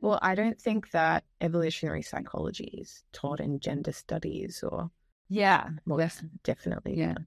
Well, 0.00 0.18
I 0.22 0.34
don't 0.34 0.60
think 0.60 0.90
that 0.92 1.24
evolutionary 1.40 2.02
psychology 2.02 2.78
is 2.80 3.02
taught 3.12 3.40
in 3.40 3.58
gender 3.60 3.92
studies 3.92 4.62
or 4.62 4.90
yeah, 5.28 5.68
well, 5.86 5.98
def- 5.98 6.22
definitely. 6.44 6.96
yeah. 6.98 7.08
not. 7.08 7.22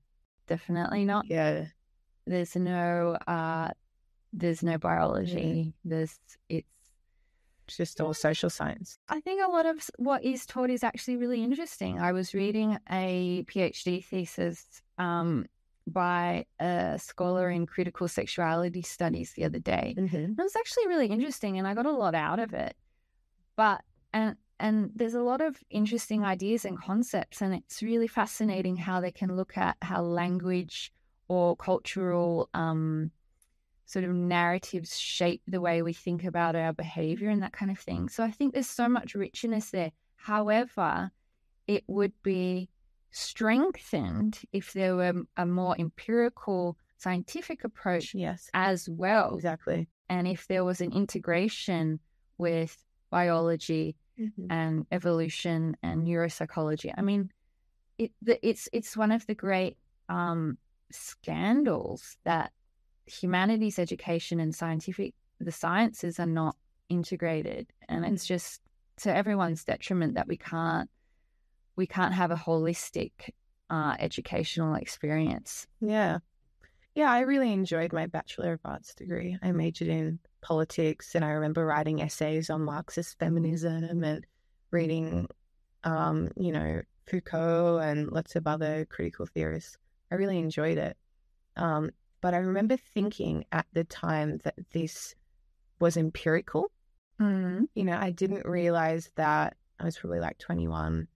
definitely 0.48 1.06
not. 1.06 1.26
Yeah. 1.28 1.66
There's 2.26 2.56
no, 2.56 3.18
uh, 3.28 3.70
there's 4.34 4.64
no 4.64 4.78
biology. 4.78 5.74
There's 5.84 6.20
it's 6.50 6.68
It's 7.68 7.78
just 7.78 8.02
all 8.02 8.14
social 8.14 8.50
science. 8.50 8.98
I 9.10 9.20
think 9.22 9.42
a 9.44 9.50
lot 9.50 9.66
of 9.66 9.78
what 9.98 10.24
is 10.24 10.46
taught 10.46 10.70
is 10.70 10.84
actually 10.84 11.18
really 11.18 11.44
interesting. 11.44 12.00
I 12.00 12.12
was 12.12 12.34
reading 12.34 12.78
a 12.90 13.44
PhD 13.48 14.04
thesis 14.04 14.82
um, 14.98 15.46
by 15.92 16.46
a 16.60 16.98
scholar 17.02 17.50
in 17.50 17.66
critical 17.66 18.08
sexuality 18.08 18.82
studies 18.82 19.34
the 19.34 19.46
other 19.46 19.60
day. 19.60 19.96
Mm-hmm. 19.98 20.32
It 20.32 20.38
was 20.38 20.56
actually 20.56 20.88
really 20.88 21.08
interesting, 21.08 21.58
and 21.58 21.68
I 21.68 21.74
got 21.74 21.86
a 21.86 21.92
lot 21.92 22.16
out 22.16 22.40
of 22.40 22.54
it. 22.54 22.76
But 23.56 23.82
and 24.14 24.36
and 24.60 24.92
there's 24.96 25.16
a 25.16 25.22
lot 25.22 25.42
of 25.42 25.58
interesting 25.70 26.24
ideas 26.24 26.66
and 26.66 26.82
concepts, 26.82 27.42
and 27.42 27.54
it's 27.54 27.82
really 27.82 28.08
fascinating 28.08 28.76
how 28.76 29.02
they 29.02 29.12
can 29.12 29.36
look 29.36 29.58
at 29.58 29.78
how 29.82 30.02
language 30.02 30.92
or 31.28 31.56
cultural 31.56 32.50
um, 32.54 33.12
sort 33.86 34.06
of 34.06 34.12
narratives 34.12 34.98
shape 34.98 35.42
the 35.48 35.62
way 35.62 35.82
we 35.82 35.94
think 35.94 36.24
about 36.24 36.56
our 36.56 36.74
behavior 36.74 37.30
and 37.30 37.42
that 37.44 37.54
kind 37.54 37.72
of 37.72 37.80
thing. 37.80 38.10
So 38.10 38.24
I 38.24 38.32
think 38.32 38.54
there's 38.54 38.70
so 38.70 38.88
much 38.88 39.16
richness 39.16 39.72
there. 39.72 39.92
However, 40.16 41.12
it 41.68 41.84
would 41.88 42.14
be 42.22 42.70
strengthened 43.12 44.40
if 44.52 44.74
there 44.74 44.96
were 44.96 45.14
a 45.38 45.46
more 45.46 45.76
empirical 45.80 46.78
scientific 46.98 47.64
approach 47.64 48.14
Yes. 48.14 48.50
as 48.54 48.88
well 48.90 49.36
Exactly. 49.36 49.88
and 50.10 50.28
if 50.28 50.48
there 50.48 50.64
was 50.64 50.82
an 50.82 50.92
integration 50.94 52.00
with 52.38 52.84
biology 53.10 53.96
Mhm. 54.20 54.48
and 54.50 54.86
evolution 54.92 55.76
and 55.82 56.06
neuropsychology. 56.06 56.94
I 56.96 57.02
mean, 57.02 57.32
it 57.98 58.12
the, 58.22 58.46
it's 58.48 58.70
it's 58.72 58.96
one 58.96 59.12
of 59.12 59.26
the 59.28 59.36
great 59.36 59.78
um, 60.10 60.58
scandals 60.92 62.18
that 62.24 62.52
humanities 63.06 63.80
education 63.80 64.40
and 64.40 64.54
scientific 64.54 65.14
the 65.40 65.52
sciences 65.52 66.20
are 66.20 66.26
not 66.28 66.56
integrated, 66.90 67.72
and 67.90 68.06
it's 68.06 68.26
just 68.26 68.62
to 68.98 69.16
everyone's 69.16 69.64
detriment 69.64 70.14
that 70.16 70.28
we 70.28 70.38
can't 70.38 70.90
we 71.82 71.88
can't 71.88 72.14
have 72.14 72.30
a 72.30 72.36
holistic 72.36 73.12
uh, 73.72 73.96
educational 73.98 74.76
experience. 74.76 75.66
Yeah. 75.80 76.20
Yeah, 76.94 77.12
I 77.12 77.22
really 77.22 77.52
enjoyed 77.52 77.92
my 77.92 78.06
Bachelor 78.06 78.54
of 78.54 78.60
Arts 78.64 78.94
degree. 78.94 79.36
I 79.42 79.52
majored 79.52 79.88
in 79.88 80.20
politics 80.42 81.16
and 81.16 81.26
I 81.26 81.30
remember 81.30 81.66
writing 81.66 82.00
essays 82.00 82.52
on 82.52 82.62
Marxist 82.62 83.18
feminism 83.18 84.04
and 84.04 84.28
reading, 84.70 85.28
um, 85.84 86.30
you 86.38 86.52
know, 86.52 86.84
Foucault 87.08 87.80
and 87.80 88.12
lots 88.12 88.36
of 88.36 88.46
other 88.46 88.86
critical 88.86 89.26
theorists. 89.26 89.76
I 90.12 90.16
really 90.16 90.38
enjoyed 90.38 90.78
it. 90.78 90.96
Um, 91.58 91.90
but 92.22 92.36
I 92.36 92.38
remember 92.38 92.78
thinking 92.78 93.46
at 93.52 93.66
the 93.74 93.86
time 93.86 94.38
that 94.44 94.54
this 94.72 95.16
was 95.80 95.98
empirical. 95.98 96.70
Mm. 97.20 97.70
You 97.74 97.86
know, 97.86 97.98
I 97.98 98.12
didn't 98.12 98.46
realize 98.46 99.10
that 99.16 99.58
I 99.80 99.86
was 99.86 99.98
probably 99.98 100.20
like 100.20 100.38
21. 100.38 101.08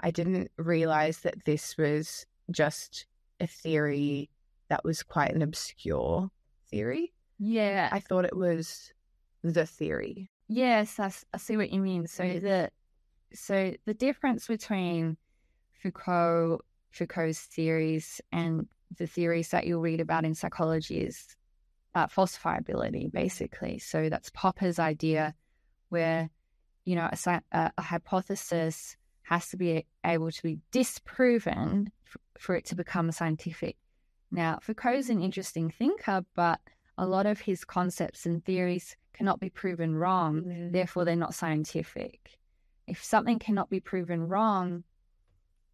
I 0.00 0.10
didn't 0.10 0.50
realize 0.56 1.18
that 1.20 1.44
this 1.44 1.76
was 1.76 2.26
just 2.50 3.06
a 3.38 3.46
theory 3.46 4.30
that 4.68 4.84
was 4.84 5.02
quite 5.02 5.34
an 5.34 5.42
obscure 5.42 6.30
theory. 6.68 7.12
Yeah, 7.38 7.88
I 7.90 8.00
thought 8.00 8.24
it 8.24 8.36
was 8.36 8.92
the 9.42 9.66
theory. 9.66 10.30
Yes, 10.48 10.98
I 10.98 11.10
see 11.38 11.56
what 11.56 11.70
you 11.70 11.80
mean. 11.80 12.06
So 12.06 12.24
the 12.24 12.70
so 13.32 13.74
the 13.86 13.94
difference 13.94 14.46
between 14.46 15.16
Foucault 15.72 16.60
Foucault's 16.90 17.40
theories 17.40 18.20
and 18.32 18.66
the 18.98 19.06
theories 19.06 19.50
that 19.50 19.66
you'll 19.66 19.80
read 19.80 20.00
about 20.00 20.24
in 20.24 20.34
psychology 20.34 20.98
is 21.00 21.36
uh, 21.94 22.06
falsifiability, 22.06 23.10
basically. 23.12 23.78
So 23.78 24.08
that's 24.08 24.30
Popper's 24.30 24.78
idea, 24.78 25.34
where 25.88 26.30
you 26.84 26.96
know 26.96 27.08
a, 27.12 27.42
a, 27.52 27.72
a 27.78 27.82
hypothesis 27.82 28.96
has 29.30 29.48
to 29.48 29.56
be 29.56 29.86
able 30.04 30.30
to 30.30 30.42
be 30.42 30.58
disproven 30.72 31.90
for 32.36 32.56
it 32.56 32.64
to 32.66 32.74
become 32.74 33.12
scientific. 33.12 33.76
Now, 34.32 34.58
Foucault's 34.60 35.08
an 35.08 35.22
interesting 35.22 35.70
thinker, 35.70 36.24
but 36.34 36.58
a 36.98 37.06
lot 37.06 37.26
of 37.26 37.40
his 37.40 37.64
concepts 37.64 38.26
and 38.26 38.44
theories 38.44 38.96
cannot 39.12 39.38
be 39.38 39.48
proven 39.50 39.94
wrong 39.94 40.70
therefore 40.72 41.04
they're 41.04 41.14
not 41.14 41.34
scientific. 41.34 42.38
If 42.88 43.04
something 43.04 43.38
cannot 43.38 43.70
be 43.70 43.78
proven 43.78 44.26
wrong, 44.26 44.82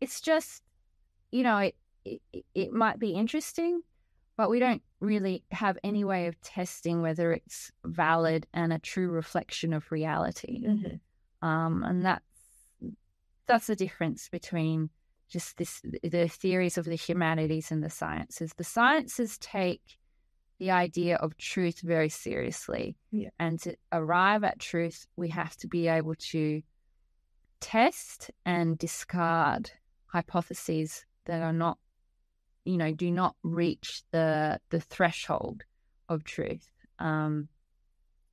it's 0.01 0.21
just, 0.21 0.63
you 1.31 1.43
know, 1.43 1.57
it, 1.59 1.75
it, 2.05 2.45
it 2.55 2.73
might 2.73 2.99
be 2.99 3.13
interesting, 3.13 3.81
but 4.37 4.51
we 4.51 4.59
don't 4.59 4.83
really 5.01 5.45
have 5.51 5.79
any 5.83 6.05
way 6.05 6.27
of 6.27 6.39
testing 6.43 7.01
whether 7.01 7.33
it's 7.33 7.73
valid 7.85 8.47
and 8.53 8.73
a 8.73 8.79
true 8.79 9.09
reflection 9.09 9.73
of 9.73 9.91
reality. 9.91 10.67
Um, 11.41 11.83
and 11.85 12.05
that's 12.05 12.23
that's 13.47 13.67
the 13.67 13.77
difference 13.77 14.29
between 14.29 14.91
just 15.29 15.57
this 15.57 15.83
the 16.03 16.29
theories 16.29 16.79
of 16.79 16.85
the 16.85 16.95
humanities 16.95 17.71
and 17.71 17.83
the 17.83 17.91
sciences. 17.91 18.53
The 18.57 18.65
sciences 18.65 19.39
take 19.39 19.99
the 20.59 20.71
idea 20.71 21.17
of 21.17 21.37
truth 21.37 21.81
very 21.81 22.09
seriously. 22.09 22.97
Yeah. 23.11 23.29
And 23.39 23.61
to 23.63 23.77
arrive 23.93 24.45
at 24.45 24.59
truth, 24.59 25.07
we 25.17 25.29
have 25.31 25.57
to 25.59 25.69
be 25.69 25.89
able 25.89 26.15
to 26.31 26.63
test 27.61 28.31
and 28.45 28.79
discard 28.79 29.71
hypotheses 30.07 31.05
that 31.27 31.43
are 31.43 31.53
not, 31.53 31.79
you 32.65 32.77
know, 32.77 32.93
do 32.93 33.11
not 33.11 33.37
reach 33.43 34.03
the 34.13 34.61
the 34.71 34.81
threshold 34.81 35.65
of 36.09 36.25
truth. 36.25 36.69
Um, 36.99 37.49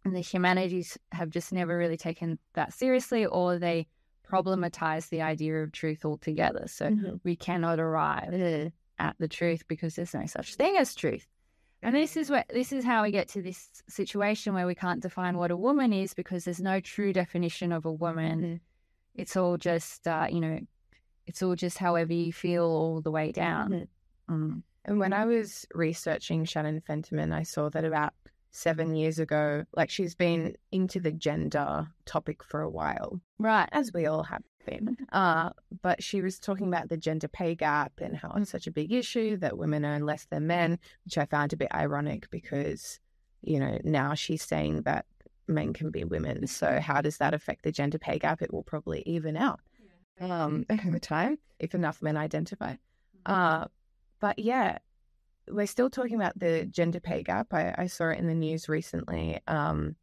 and 0.05 0.15
the 0.15 0.21
humanities 0.21 0.97
have 1.11 1.29
just 1.29 1.53
never 1.53 1.77
really 1.77 1.97
taken 1.97 2.37
that 2.53 2.73
seriously, 2.73 3.25
or 3.25 3.57
they 3.57 3.87
problematize 4.33 5.09
the 5.09 5.21
idea 5.21 5.61
of 5.63 5.71
truth 5.71 6.03
altogether. 6.05 6.65
So 6.67 6.89
Mhm. 6.89 7.19
we 7.23 7.35
cannot 7.35 7.79
arrive 7.79 8.71
at 8.99 9.15
the 9.19 9.27
truth 9.27 9.67
because 9.67 9.95
there's 9.95 10.13
no 10.13 10.25
such 10.25 10.55
thing 10.55 10.77
as 10.77 10.95
truth. 10.95 11.27
And 11.81 11.93
this 11.95 12.15
is 12.15 12.29
where 12.29 12.45
this 12.49 12.71
is 12.71 12.85
how 12.85 13.03
we 13.03 13.11
get 13.11 13.27
to 13.29 13.41
this 13.41 13.69
situation 13.89 14.53
where 14.53 14.65
we 14.65 14.75
can't 14.75 15.01
define 15.01 15.37
what 15.37 15.51
a 15.51 15.57
woman 15.57 15.91
is 15.93 16.13
because 16.13 16.45
there's 16.45 16.61
no 16.61 16.79
true 16.79 17.11
definition 17.13 17.71
of 17.73 17.85
a 17.85 17.91
woman. 17.91 18.41
Mhm. 18.41 18.59
It's 19.15 19.35
all 19.35 19.57
just 19.57 20.07
uh, 20.07 20.27
you 20.31 20.39
know, 20.39 20.59
it's 21.27 21.43
all 21.43 21.55
just 21.55 21.77
however 21.77 22.13
you 22.13 22.31
feel 22.31 22.63
all 22.65 23.01
the 23.01 23.11
way 23.11 23.31
down. 23.31 23.71
Mhm. 23.71 23.87
Mm. 24.29 24.63
And 24.85 24.99
when 24.99 25.13
I 25.13 25.25
was 25.25 25.65
researching 25.73 26.45
Shannon 26.45 26.81
Fentiman, 26.81 27.33
I 27.33 27.43
saw 27.43 27.69
that 27.69 27.85
about 27.85 28.13
seven 28.53 28.95
years 28.95 29.17
ago, 29.19 29.65
like 29.75 29.89
she's 29.89 30.13
been 30.15 30.55
into 30.71 30.99
the 30.99 31.11
gender 31.11 31.87
topic 32.05 32.43
for 32.43 32.61
a 32.61 32.69
while, 32.69 33.19
Right. 33.39 33.67
as 33.71 33.91
we 33.91 34.05
all 34.05 34.23
have 34.23 34.43
been. 34.65 34.95
Uh, 35.11 35.49
but 35.81 36.01
she 36.03 36.21
was 36.21 36.39
talking 36.39 36.67
about 36.67 36.87
the 36.87 36.95
gender 36.97 37.27
pay 37.27 37.55
gap 37.55 37.93
and 37.99 38.15
how 38.15 38.31
it's 38.37 38.51
such 38.51 38.67
a 38.67 38.71
big 38.71 38.93
issue 38.93 39.37
that 39.37 39.57
women 39.57 39.83
earn 39.83 40.05
less 40.05 40.25
than 40.29 40.47
men, 40.47 40.79
which 41.03 41.17
I 41.17 41.25
found 41.25 41.51
a 41.51 41.57
bit 41.57 41.73
ironic 41.73 42.29
because, 42.29 42.99
you 43.41 43.59
know, 43.59 43.79
now 43.83 44.13
she's 44.13 44.43
saying 44.43 44.83
that 44.83 45.05
men 45.47 45.73
can 45.73 45.89
be 45.89 46.03
women. 46.03 46.45
So 46.47 46.79
how 46.79 47.01
does 47.01 47.17
that 47.17 47.33
affect 47.33 47.63
the 47.63 47.71
gender 47.71 47.97
pay 47.97 48.19
gap? 48.19 48.41
It 48.41 48.53
will 48.53 48.63
probably 48.63 49.01
even 49.07 49.35
out 49.35 49.59
um, 50.21 50.65
over 50.85 50.99
time 50.99 51.39
if 51.59 51.73
enough 51.73 52.01
men 52.03 52.17
identify. 52.17 52.75
Uh, 53.25 53.65
but 54.19 54.37
yeah, 54.37 54.77
we're 55.49 55.67
still 55.67 55.89
talking 55.89 56.15
about 56.15 56.37
the 56.37 56.65
gender 56.65 56.99
pay 56.99 57.23
gap. 57.23 57.53
I, 57.53 57.73
I 57.77 57.87
saw 57.87 58.09
it 58.09 58.19
in 58.19 58.27
the 58.27 58.35
news 58.35 58.69
recently. 58.69 59.39
Um, 59.47 59.95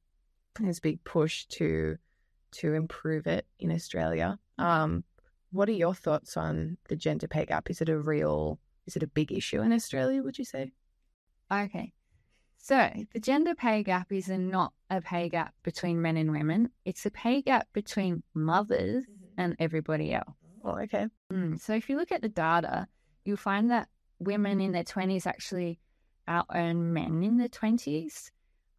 there's 0.58 0.78
a 0.78 0.82
big 0.82 1.02
push 1.04 1.46
to 1.46 1.96
to 2.52 2.74
improve 2.74 3.26
it 3.26 3.46
in 3.60 3.70
Australia. 3.70 4.36
Um, 4.58 5.04
what 5.52 5.68
are 5.68 5.72
your 5.72 5.94
thoughts 5.94 6.36
on 6.36 6.76
the 6.88 6.96
gender 6.96 7.28
pay 7.28 7.46
gap? 7.46 7.70
Is 7.70 7.80
it 7.80 7.88
a 7.88 7.98
real? 7.98 8.58
Is 8.86 8.96
it 8.96 9.02
a 9.02 9.06
big 9.06 9.32
issue 9.32 9.60
in 9.60 9.72
Australia? 9.72 10.22
Would 10.22 10.38
you 10.38 10.44
say? 10.44 10.72
Okay. 11.52 11.92
So 12.58 12.90
the 13.14 13.20
gender 13.20 13.54
pay 13.54 13.82
gap 13.82 14.12
is 14.12 14.28
not 14.28 14.72
a 14.90 15.00
pay 15.00 15.28
gap 15.28 15.54
between 15.62 16.02
men 16.02 16.16
and 16.16 16.30
women. 16.30 16.70
It's 16.84 17.06
a 17.06 17.10
pay 17.10 17.40
gap 17.40 17.68
between 17.72 18.22
mothers 18.34 19.04
and 19.38 19.56
everybody 19.58 20.12
else. 20.12 20.34
Oh, 20.62 20.78
okay. 20.80 21.06
Mm, 21.32 21.58
So 21.58 21.72
if 21.74 21.88
you 21.88 21.96
look 21.96 22.12
at 22.12 22.20
the 22.20 22.28
data, 22.28 22.86
you'll 23.24 23.38
find 23.38 23.70
that 23.70 23.88
women 24.20 24.60
in 24.60 24.72
their 24.72 24.84
20s 24.84 25.26
actually 25.26 25.80
out 26.28 26.46
earn 26.54 26.92
men 26.92 27.22
in 27.22 27.38
their 27.38 27.48
20s. 27.48 28.30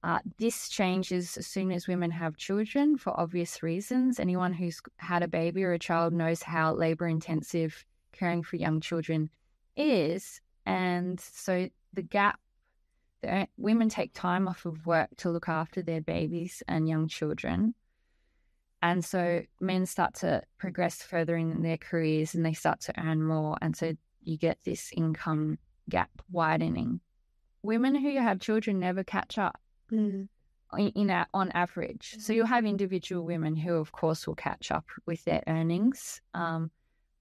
Uh, 0.03 0.19
this 0.39 0.69
changes 0.69 1.37
as 1.37 1.45
soon 1.45 1.71
as 1.71 1.87
women 1.87 2.09
have 2.09 2.35
children 2.37 2.97
for 2.97 3.19
obvious 3.19 3.61
reasons. 3.61 4.19
Anyone 4.19 4.53
who's 4.53 4.81
had 4.97 5.21
a 5.21 5.27
baby 5.27 5.63
or 5.63 5.73
a 5.73 5.79
child 5.79 6.13
knows 6.13 6.41
how 6.41 6.73
labor 6.73 7.07
intensive 7.07 7.85
caring 8.11 8.41
for 8.41 8.55
young 8.55 8.81
children 8.81 9.29
is. 9.75 10.41
And 10.65 11.19
so 11.19 11.69
the 11.93 12.01
gap, 12.01 12.39
the, 13.21 13.47
women 13.57 13.89
take 13.89 14.13
time 14.13 14.47
off 14.47 14.65
of 14.65 14.85
work 14.87 15.09
to 15.17 15.29
look 15.29 15.49
after 15.49 15.83
their 15.83 16.01
babies 16.01 16.63
and 16.67 16.89
young 16.89 17.07
children. 17.07 17.75
And 18.81 19.05
so 19.05 19.43
men 19.59 19.85
start 19.85 20.15
to 20.15 20.41
progress 20.57 21.03
further 21.03 21.35
in 21.35 21.61
their 21.61 21.77
careers 21.77 22.33
and 22.33 22.43
they 22.43 22.53
start 22.53 22.79
to 22.81 22.99
earn 22.99 23.21
more. 23.21 23.55
And 23.61 23.75
so 23.75 23.93
you 24.23 24.37
get 24.37 24.59
this 24.63 24.91
income 24.95 25.57
gap 25.89 26.09
widening. 26.31 26.99
Women 27.63 27.95
who 27.95 28.17
have 28.17 28.39
children 28.39 28.79
never 28.79 29.03
catch 29.03 29.37
up 29.37 29.59
in, 29.91 30.27
in 30.77 31.09
a, 31.09 31.27
on 31.33 31.51
average. 31.51 32.15
So 32.19 32.33
you'll 32.33 32.47
have 32.47 32.65
individual 32.65 33.25
women 33.25 33.55
who, 33.55 33.75
of 33.75 33.91
course, 33.91 34.25
will 34.25 34.35
catch 34.35 34.71
up 34.71 34.85
with 35.05 35.23
their 35.25 35.43
earnings. 35.47 36.21
Um, 36.33 36.71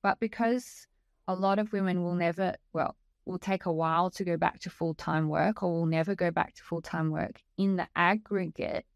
but 0.03 0.19
because 0.21 0.87
a 1.29 1.35
lot 1.35 1.59
of 1.59 1.73
women 1.73 2.03
will 2.03 2.15
never, 2.15 2.55
well, 2.73 2.97
will 3.27 3.39
take 3.39 3.67
a 3.67 3.73
while 3.73 4.11
to 4.11 4.25
go 4.25 4.37
back 4.37 4.61
to 4.61 4.71
full 4.71 4.95
time 4.95 5.29
work 5.29 5.63
or 5.63 5.73
will 5.73 5.87
never 5.87 6.15
go 6.15 6.31
back 6.31 6.55
to 6.55 6.63
full 6.63 6.83
time 6.83 7.11
work, 7.11 7.43
in 7.59 7.77
the 7.77 7.89
aggregate, 7.97 8.87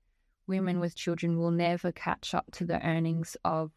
women 0.47 0.81
with 0.81 0.95
children 0.95 1.39
will 1.39 1.51
never 1.51 1.93
catch 1.93 2.35
up 2.35 2.47
to 2.53 2.65
the 2.65 2.85
earnings 2.87 3.37
of 3.45 3.71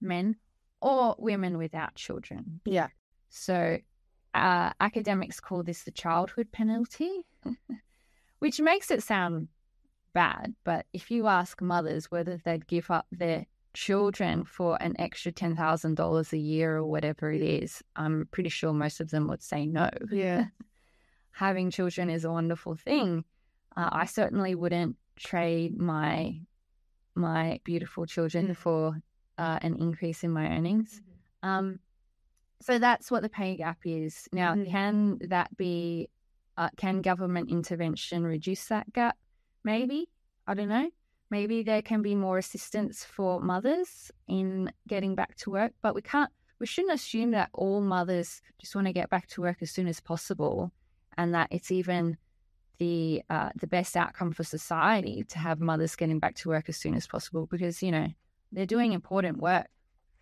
men 0.00 0.36
or 0.80 1.16
women 1.18 1.58
without 1.58 1.94
children. 1.94 2.60
Yeah. 2.64 2.88
So 3.28 3.78
uh, 4.34 4.70
academics 4.80 5.40
call 5.40 5.62
this 5.62 5.82
the 5.82 5.90
childhood 5.90 6.50
penalty, 6.52 7.26
which 8.38 8.60
makes 8.60 8.90
it 8.90 9.02
sound 9.02 9.48
bad. 10.12 10.54
But 10.64 10.86
if 10.92 11.10
you 11.10 11.26
ask 11.26 11.60
mothers 11.60 12.10
whether 12.10 12.36
they'd 12.36 12.66
give 12.66 12.90
up 12.90 13.06
their 13.10 13.46
children 13.74 14.44
for 14.44 14.80
an 14.82 14.94
extra 14.98 15.32
$10,000 15.32 16.32
a 16.32 16.38
year 16.38 16.76
or 16.76 16.84
whatever 16.84 17.30
it 17.32 17.42
is, 17.42 17.82
I'm 17.96 18.28
pretty 18.30 18.50
sure 18.50 18.72
most 18.72 19.00
of 19.00 19.10
them 19.10 19.28
would 19.28 19.42
say 19.42 19.66
no. 19.66 19.90
Yeah. 20.10 20.46
Having 21.32 21.70
children 21.70 22.10
is 22.10 22.24
a 22.24 22.32
wonderful 22.32 22.74
thing. 22.74 23.24
Uh, 23.76 23.88
I 23.92 24.06
certainly 24.06 24.54
wouldn't 24.54 24.96
trade 25.16 25.76
my 25.78 26.40
my 27.14 27.60
beautiful 27.64 28.06
children 28.06 28.54
for 28.54 28.96
uh, 29.38 29.58
an 29.62 29.74
increase 29.76 30.22
in 30.22 30.30
my 30.30 30.46
earnings. 30.46 31.00
Um, 31.42 31.80
so 32.60 32.78
that's 32.78 33.10
what 33.10 33.22
the 33.22 33.28
pay 33.28 33.56
gap 33.56 33.78
is. 33.84 34.28
Now, 34.32 34.54
Mhm. 34.54 34.70
can 34.70 35.18
that 35.28 35.56
be, 35.56 36.08
uh, 36.56 36.70
can 36.76 37.02
government 37.02 37.50
intervention 37.50 38.24
reduce 38.24 38.66
that 38.66 38.92
gap? 38.92 39.16
Maybe. 39.64 40.08
I 40.46 40.54
don't 40.54 40.68
know. 40.68 40.90
Maybe 41.30 41.62
there 41.62 41.82
can 41.82 42.02
be 42.02 42.14
more 42.14 42.38
assistance 42.38 43.04
for 43.04 43.40
mothers 43.40 44.10
in 44.26 44.72
getting 44.86 45.14
back 45.14 45.36
to 45.36 45.50
work, 45.50 45.72
but 45.82 45.94
we 45.94 46.02
can't, 46.02 46.32
we 46.58 46.66
shouldn't 46.66 46.94
assume 46.94 47.32
that 47.32 47.50
all 47.52 47.80
mothers 47.80 48.40
just 48.58 48.74
want 48.74 48.86
to 48.86 48.92
get 48.92 49.10
back 49.10 49.26
to 49.28 49.42
work 49.42 49.58
as 49.60 49.70
soon 49.70 49.86
as 49.86 50.00
possible 50.00 50.72
and 51.16 51.34
that 51.34 51.48
it's 51.50 51.70
even 51.70 52.16
the 52.78 53.22
uh, 53.28 53.50
the 53.56 53.66
best 53.66 53.96
outcome 53.96 54.32
for 54.32 54.44
society 54.44 55.24
to 55.24 55.38
have 55.38 55.60
mothers 55.60 55.96
getting 55.96 56.18
back 56.18 56.34
to 56.36 56.48
work 56.48 56.68
as 56.68 56.76
soon 56.76 56.94
as 56.94 57.06
possible 57.06 57.46
because 57.46 57.82
you 57.82 57.90
know 57.90 58.08
they're 58.52 58.66
doing 58.66 58.92
important 58.92 59.38
work 59.38 59.66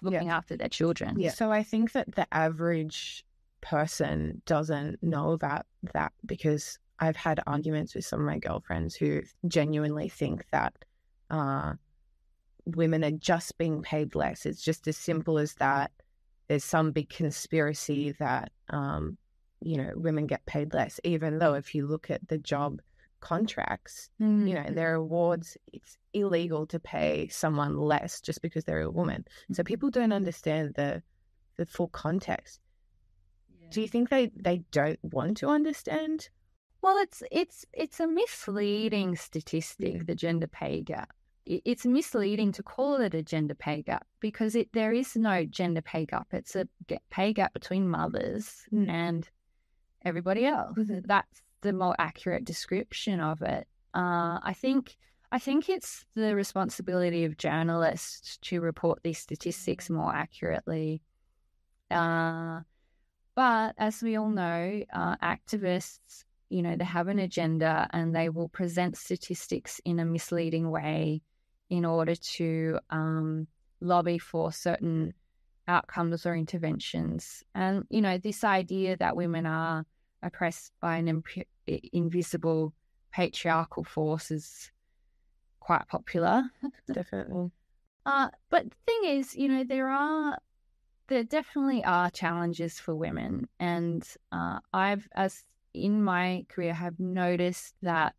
looking 0.03 0.31
after 0.31 0.57
their 0.57 0.69
children. 0.69 1.19
Yeah. 1.19 1.31
So 1.31 1.51
I 1.51 1.63
think 1.63 1.93
that 1.93 2.15
the 2.15 2.27
average 2.33 3.25
person 3.61 4.43
doesn't 4.47 5.03
know 5.03 5.33
about 5.33 5.67
that 5.95 6.13
because 6.25 6.79
I've 6.99 7.17
had 7.17 7.41
arguments 7.47 7.95
with 7.95 8.05
some 8.05 8.21
of 8.21 8.27
my 8.27 8.39
girlfriends 8.39 8.95
who 8.95 9.23
genuinely 9.49 10.09
think 10.09 10.45
that 10.53 10.75
uh, 11.31 11.75
women 12.65 13.05
are 13.05 13.11
just 13.11 13.59
being 13.59 13.83
paid 13.83 14.15
less. 14.15 14.47
It's 14.47 14.63
just 14.63 14.87
as 14.89 14.97
simple 14.97 15.39
as 15.39 15.55
that. 15.55 15.91
There's 16.49 16.65
some 16.65 16.93
big 16.93 17.09
conspiracy 17.09 18.13
that, 18.19 18.53
um, 18.71 19.19
you 19.61 19.77
know, 19.79 19.91
women 19.97 20.27
get 20.27 20.47
paid 20.47 20.73
less, 20.75 21.01
even 21.03 21.39
though 21.39 21.55
if 21.55 21.75
you 21.75 21.87
look 21.87 22.11
at 22.11 22.27
the 22.29 22.39
job 22.39 22.81
contracts, 23.21 24.11
Mm. 24.21 24.49
you 24.49 24.55
know, 24.55 24.71
their 24.71 24.95
awards, 24.95 25.57
it's 25.73 25.99
illegal 26.21 26.67
to 26.67 26.79
pay 26.81 27.29
someone 27.29 27.77
less 27.77 28.21
just 28.21 28.41
because 28.43 28.65
they're 28.65 28.81
a 28.81 28.91
woman. 28.91 29.25
So 29.53 29.63
people 29.63 29.91
don't 29.91 30.13
understand 30.13 30.75
the 30.75 31.03
the 31.59 31.67
full 31.67 31.89
context. 31.89 32.61
Do 33.71 33.81
you 33.81 33.89
think 33.89 34.09
they 34.11 34.31
they 34.37 34.59
don't 34.71 34.99
want 35.03 35.37
to 35.39 35.49
understand? 35.49 36.29
Well, 36.83 36.99
it's 36.99 37.23
it's 37.31 37.65
it's 37.73 38.01
a 38.01 38.07
misleading 38.07 39.17
statistic, 39.17 40.07
the 40.07 40.15
gender 40.15 40.47
pay 40.47 40.83
gap. 40.83 41.11
It's 41.49 41.87
misleading 41.87 42.51
to 42.53 42.63
call 42.63 42.97
it 43.01 43.15
a 43.15 43.23
gender 43.23 43.55
pay 43.55 43.83
gap 43.83 44.05
because 44.21 44.55
it 44.57 44.69
there 44.73 44.93
is 44.93 45.17
no 45.17 45.45
gender 45.45 45.83
pay 45.83 46.05
gap. 46.07 46.29
It's 46.33 46.57
a 46.57 46.67
pay 47.11 47.33
gap 47.33 47.53
between 47.53 47.89
mothers 47.89 48.67
Mm. 48.73 48.89
and 48.89 49.31
everybody 50.05 50.45
else. 50.45 50.77
Mhm. 50.79 51.07
That's 51.07 51.43
the 51.63 51.73
more 51.73 51.95
accurate 51.99 52.45
description 52.45 53.21
of 53.21 53.43
it. 53.43 53.67
Uh, 53.95 54.39
I 54.43 54.55
think 54.55 54.97
I 55.37 55.39
think 55.39 55.69
it's 55.69 56.03
the 56.15 56.35
responsibility 56.35 57.27
of 57.27 57.37
journalists 57.37 58.39
to 58.39 58.63
report 58.63 59.03
these 59.03 59.19
statistics 59.19 59.91
more 59.91 60.11
accurately. 60.11 61.03
Uh, 61.91 62.61
but 63.35 63.75
as 63.77 64.01
we 64.01 64.17
all 64.17 64.31
know, 64.31 64.83
uh, 64.95 65.17
activists, 65.17 66.25
you 66.49 66.63
know, 66.63 66.75
they 66.75 66.87
have 66.87 67.09
an 67.09 67.19
agenda 67.19 67.87
and 67.91 68.17
they 68.17 68.31
will 68.31 68.49
present 68.49 68.97
statistics 68.97 69.79
in 69.85 70.01
a 70.01 70.07
misleading 70.07 70.71
way 70.71 71.21
in 71.69 71.85
order 71.85 72.15
to 72.15 72.79
um, 72.89 73.47
lobby 73.83 74.17
for 74.17 74.53
certain 74.53 75.13
outcomes 75.69 76.25
or 76.25 76.35
interventions. 76.35 77.45
And, 77.55 77.85
you 77.91 78.01
know, 78.01 78.17
this 78.17 78.43
idea 78.43 78.97
that 78.97 79.17
women 79.17 79.45
are 79.45 79.85
oppressed 80.23 80.73
by 80.81 80.97
an 80.97 81.09
imp- 81.09 81.47
invisible 81.93 82.73
patriarchal 83.13 83.85
force 83.85 84.31
is 84.31 84.71
quite 85.67 85.89
popular. 85.89 86.45
Definitely. 86.93 87.51
Uh, 88.07 88.29
but 88.51 88.71
the 88.71 88.77
thing 88.87 89.19
is, 89.19 89.35
you 89.35 89.49
know, 89.49 89.65
there 89.65 89.89
are 89.89 90.39
there 91.09 91.25
definitely 91.25 91.85
are 91.85 92.09
challenges 92.11 92.79
for 92.79 92.95
women, 92.95 93.49
and 93.59 94.07
uh, 94.31 94.61
I've, 94.73 95.09
as 95.15 95.45
in 95.75 96.03
my 96.03 96.47
career, 96.49 96.73
have 96.73 97.01
noticed 97.01 97.75
that 97.83 98.15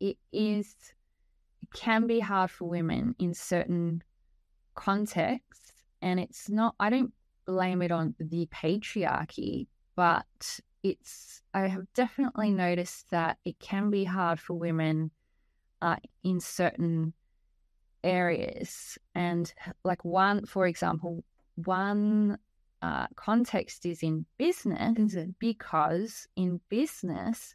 it 0.00 0.16
is 0.32 0.74
it 1.62 1.72
can 1.72 2.08
be 2.08 2.18
hard 2.18 2.50
for 2.50 2.68
women 2.68 3.14
in 3.20 3.32
certain 3.32 4.02
contexts, 4.74 5.72
and 6.02 6.18
it's 6.18 6.48
not. 6.50 6.74
I 6.80 6.90
don't 6.90 7.12
blame 7.46 7.80
it 7.80 7.92
on 7.92 8.16
the 8.18 8.46
patriarchy, 8.46 9.68
but 9.94 10.60
it's. 10.82 11.42
I 11.54 11.68
have 11.68 11.86
definitely 11.94 12.50
noticed 12.50 13.10
that 13.10 13.38
it 13.44 13.60
can 13.60 13.90
be 13.90 14.02
hard 14.02 14.40
for 14.40 14.54
women 14.54 15.12
uh, 15.82 15.96
in 16.22 16.40
certain 16.40 17.12
areas. 18.02 18.98
And 19.14 19.52
like 19.84 20.04
one, 20.04 20.46
for 20.46 20.66
example, 20.66 21.24
one 21.56 22.38
uh, 22.82 23.06
context 23.16 23.84
is 23.84 24.02
in 24.02 24.26
business 24.38 25.16
because 25.38 26.26
in 26.36 26.60
business, 26.68 27.54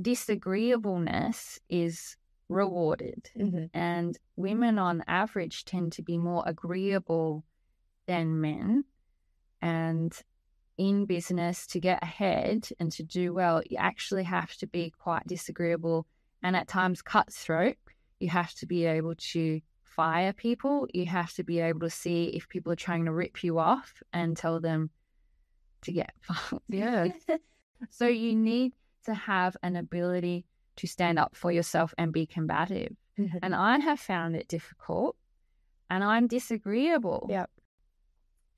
disagreeableness 0.00 1.60
is 1.68 2.16
rewarded. 2.48 3.28
And 3.74 4.18
women 4.36 4.78
on 4.78 5.04
average 5.06 5.64
tend 5.64 5.92
to 5.92 6.02
be 6.02 6.16
more 6.18 6.42
agreeable 6.46 7.44
than 8.06 8.40
men. 8.40 8.84
And 9.60 10.18
in 10.78 11.04
business, 11.04 11.66
to 11.66 11.80
get 11.80 12.02
ahead 12.02 12.68
and 12.78 12.90
to 12.92 13.02
do 13.02 13.34
well, 13.34 13.60
you 13.68 13.76
actually 13.76 14.22
have 14.22 14.54
to 14.58 14.66
be 14.66 14.92
quite 14.98 15.26
disagreeable 15.26 16.06
and 16.42 16.56
at 16.56 16.68
times 16.68 17.02
cutthroat. 17.02 17.76
You 18.20 18.28
have 18.30 18.52
to 18.54 18.66
be 18.66 18.84
able 18.84 19.14
to 19.32 19.60
fire 19.82 20.32
people. 20.32 20.86
You 20.92 21.06
have 21.06 21.32
to 21.34 21.44
be 21.44 21.60
able 21.60 21.80
to 21.80 21.90
see 21.90 22.24
if 22.26 22.48
people 22.48 22.72
are 22.72 22.76
trying 22.76 23.04
to 23.04 23.12
rip 23.12 23.42
you 23.42 23.58
off 23.58 24.02
and 24.12 24.36
tell 24.36 24.60
them 24.60 24.90
to 25.82 25.92
get 25.92 26.12
fucked. 26.20 26.62
Yeah. 26.68 27.08
so 27.90 28.06
you 28.06 28.34
need 28.34 28.72
to 29.04 29.14
have 29.14 29.56
an 29.62 29.76
ability 29.76 30.44
to 30.76 30.86
stand 30.86 31.18
up 31.18 31.36
for 31.36 31.50
yourself 31.50 31.94
and 31.98 32.12
be 32.12 32.26
combative. 32.26 32.94
Mm-hmm. 33.18 33.38
And 33.42 33.54
I 33.54 33.78
have 33.80 33.98
found 33.98 34.36
it 34.36 34.48
difficult 34.48 35.16
and 35.90 36.04
I'm 36.04 36.26
disagreeable. 36.26 37.26
Yep. 37.28 37.50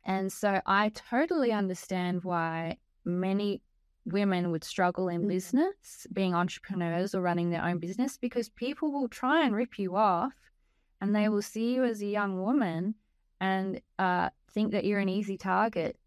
And 0.05 0.33
so 0.33 0.61
I 0.67 0.91
totally 0.91 1.53
understand 1.53 2.25
why 2.25 2.79
many 3.05 3.63
women 4.05 4.51
would 4.51 4.65
struggle 4.65 5.09
in 5.09 5.23
Mhm. 5.23 5.29
business, 5.29 6.07
being 6.13 6.35
entrepreneurs 6.35 7.15
or 7.15 7.21
running 7.21 7.51
their 7.51 7.65
own 7.65 7.79
business, 7.79 8.17
because 8.17 8.49
people 8.49 8.91
will 8.93 9.09
try 9.09 9.45
and 9.45 9.55
rip 9.55 9.79
you 9.79 9.97
off 9.97 10.33
and 11.01 11.15
they 11.15 11.29
will 11.29 11.43
see 11.43 11.75
you 11.75 11.85
as 11.85 12.03
a 12.03 12.07
young 12.07 12.41
woman 12.41 12.95
and 13.41 13.81
uh, 13.99 14.31
think 14.51 14.73
that 14.73 14.85
you're 14.85 14.99
an 15.01 15.09
easy 15.09 15.37
target. 15.37 15.99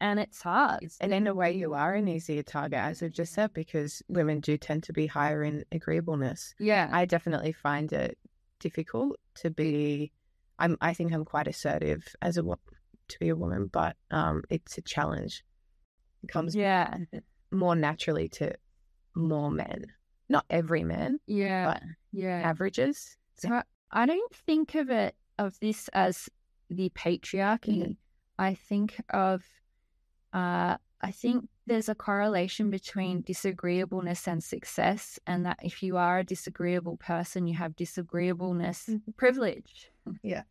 And 0.00 0.20
it's 0.20 0.42
hard. 0.42 0.86
And 1.00 1.14
in 1.14 1.26
a 1.26 1.34
way, 1.34 1.52
you 1.52 1.72
are 1.72 1.94
an 1.94 2.08
easier 2.08 2.42
target, 2.42 2.78
as 2.78 3.00
we've 3.00 3.12
just 3.12 3.32
said, 3.32 3.54
because 3.54 4.02
women 4.08 4.40
do 4.40 4.58
tend 4.58 4.82
to 4.84 4.92
be 4.92 5.06
higher 5.06 5.42
in 5.42 5.64
agreeableness. 5.72 6.54
Yeah. 6.58 6.90
I 6.92 7.06
definitely 7.06 7.52
find 7.52 7.92
it 7.92 8.18
difficult 8.58 9.18
to 9.36 9.50
be. 9.50 10.12
I'm. 10.58 10.76
I 10.80 10.94
think 10.94 11.12
I'm 11.12 11.24
quite 11.24 11.48
assertive 11.48 12.14
as 12.20 12.36
a 12.36 12.42
to 12.42 13.18
be 13.18 13.28
a 13.28 13.36
woman, 13.36 13.66
but 13.66 13.96
um, 14.10 14.42
it's 14.50 14.76
a 14.78 14.82
challenge. 14.82 15.44
Comes 16.28 16.54
yeah. 16.54 16.96
more 17.50 17.76
naturally 17.76 18.28
to 18.30 18.54
more 19.14 19.50
men. 19.50 19.86
Not 20.28 20.44
every 20.50 20.84
man, 20.84 21.18
Yeah. 21.26 21.66
but 21.66 21.82
Yeah. 22.12 22.40
averages. 22.40 23.16
So 23.36 23.52
I- 23.52 23.64
I 23.90 24.06
don't 24.06 24.34
think 24.34 24.74
of 24.74 24.90
it 24.90 25.14
of 25.38 25.58
this 25.60 25.88
as 25.88 26.28
the 26.70 26.90
patriarchy. 26.90 27.96
I 28.38 28.54
think 28.54 29.00
of 29.10 29.44
uh 30.32 30.76
I 31.00 31.10
think 31.10 31.48
there's 31.66 31.88
a 31.90 31.94
correlation 31.94 32.70
between 32.70 33.20
disagreeableness 33.22 34.26
and 34.26 34.42
success 34.42 35.18
and 35.26 35.44
that 35.44 35.58
if 35.62 35.82
you 35.82 35.96
are 35.98 36.20
a 36.20 36.24
disagreeable 36.24 36.96
person 36.96 37.46
you 37.46 37.54
have 37.54 37.76
disagreeableness 37.76 38.86
Mhm. 38.88 39.16
privilege. 39.16 39.90
Yeah. 40.22 40.44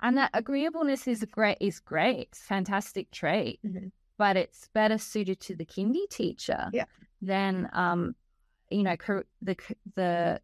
And 0.00 0.16
that 0.16 0.30
agreeableness 0.32 1.06
is 1.08 1.24
great 1.24 1.58
is 1.60 1.80
great, 1.80 2.34
fantastic 2.36 3.10
trait. 3.10 3.60
Mhm. 3.64 3.90
But 4.16 4.36
it's 4.36 4.68
better 4.68 4.98
suited 4.98 5.40
to 5.40 5.56
the 5.56 5.64
kindy 5.66 6.08
teacher 6.08 6.70
Yeah. 6.72 6.84
than 7.20 7.68
um 7.72 8.14
you 8.70 8.82
know 8.82 8.96
the 9.42 9.56
the 9.94 10.40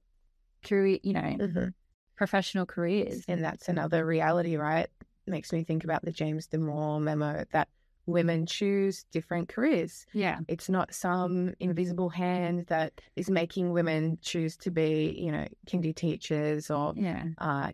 career 0.64 0.98
you 1.02 1.12
know 1.12 1.20
Mhm. 1.20 1.74
professional 2.16 2.66
careers. 2.66 3.24
And 3.28 3.42
that's 3.42 3.68
another 3.68 4.04
reality, 4.04 4.56
right? 4.56 4.88
Makes 5.26 5.52
me 5.52 5.64
think 5.64 5.84
about 5.84 6.04
the 6.04 6.12
James 6.12 6.46
Damore 6.48 7.00
memo 7.00 7.44
that 7.52 7.68
women 8.06 8.44
choose 8.44 9.04
different 9.04 9.48
careers. 9.48 10.04
Yeah. 10.12 10.40
It's 10.48 10.68
not 10.68 10.92
some 10.92 11.54
invisible 11.60 12.08
hand 12.10 12.66
that 12.66 13.00
is 13.16 13.30
making 13.30 13.72
women 13.72 14.18
choose 14.20 14.56
to 14.58 14.70
be, 14.70 15.14
you 15.18 15.30
know, 15.30 15.46
kindy 15.66 15.94
teachers 15.94 16.70
or 16.70 16.92
Yeah. 16.96 17.24
uh, 17.38 17.72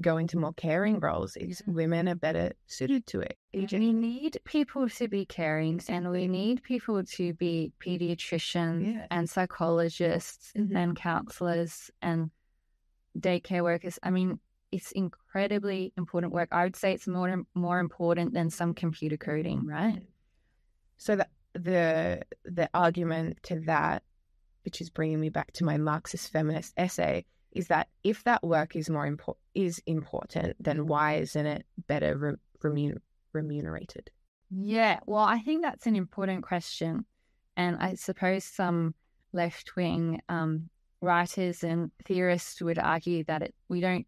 go 0.00 0.16
into 0.16 0.38
more 0.38 0.52
caring 0.54 1.00
roles. 1.00 1.36
It's 1.36 1.62
Yeah. 1.66 1.72
women 1.74 2.08
are 2.08 2.14
better 2.14 2.52
suited 2.66 3.06
to 3.08 3.20
it. 3.20 3.36
We 3.52 3.92
need 3.92 4.38
people 4.44 4.88
to 4.88 5.08
be 5.08 5.24
caring 5.26 5.80
and 5.88 6.10
we 6.10 6.28
need 6.28 6.62
people 6.62 7.02
to 7.04 7.32
be 7.34 7.72
pediatricians 7.80 8.94
Yeah. 8.94 9.06
and 9.10 9.28
psychologists 9.28 10.52
Mhm. 10.56 10.76
and 10.76 10.96
counselors 10.96 11.90
and 12.02 12.30
daycare 13.18 13.62
workers. 13.62 13.98
I 14.02 14.10
mean, 14.10 14.40
it's 14.70 14.92
incredibly 14.92 15.92
important 15.96 16.32
work. 16.32 16.48
I 16.52 16.64
would 16.64 16.76
say 16.76 16.92
it's 16.92 17.08
more 17.08 17.44
more 17.54 17.80
important 17.80 18.34
than 18.34 18.50
some 18.50 18.74
computer 18.74 19.16
coding, 19.16 19.66
right? 19.66 20.06
So 20.98 21.16
the 21.16 21.28
the 21.54 22.22
the 22.44 22.68
argument 22.74 23.42
to 23.44 23.60
that, 23.60 24.02
which 24.64 24.80
is 24.80 24.90
bringing 24.90 25.20
me 25.20 25.30
back 25.30 25.52
to 25.52 25.64
my 25.64 25.78
Marxist 25.78 26.30
feminist 26.30 26.74
essay, 26.76 27.24
is 27.52 27.68
that 27.68 27.88
if 28.04 28.24
that 28.24 28.42
work 28.42 28.76
is 28.76 28.90
more 28.90 29.06
important 29.06 29.42
is 29.54 29.82
important, 29.86 30.56
then 30.60 30.86
why 30.86 31.16
isn't 31.16 31.46
it 31.46 31.66
better 31.86 32.16
re- 32.16 32.34
remun- 32.62 33.00
remunerated? 33.32 34.10
Yeah, 34.50 35.00
well, 35.06 35.24
I 35.24 35.40
think 35.40 35.62
that's 35.62 35.86
an 35.86 35.96
important 35.96 36.42
question, 36.42 37.04
and 37.56 37.76
I 37.76 37.94
suppose 37.94 38.44
some 38.44 38.94
left 39.32 39.76
wing 39.76 40.20
um, 40.28 40.70
writers 41.00 41.62
and 41.62 41.90
theorists 42.04 42.62
would 42.62 42.78
argue 42.78 43.24
that 43.24 43.42
it, 43.42 43.54
we 43.68 43.80
don't 43.80 44.06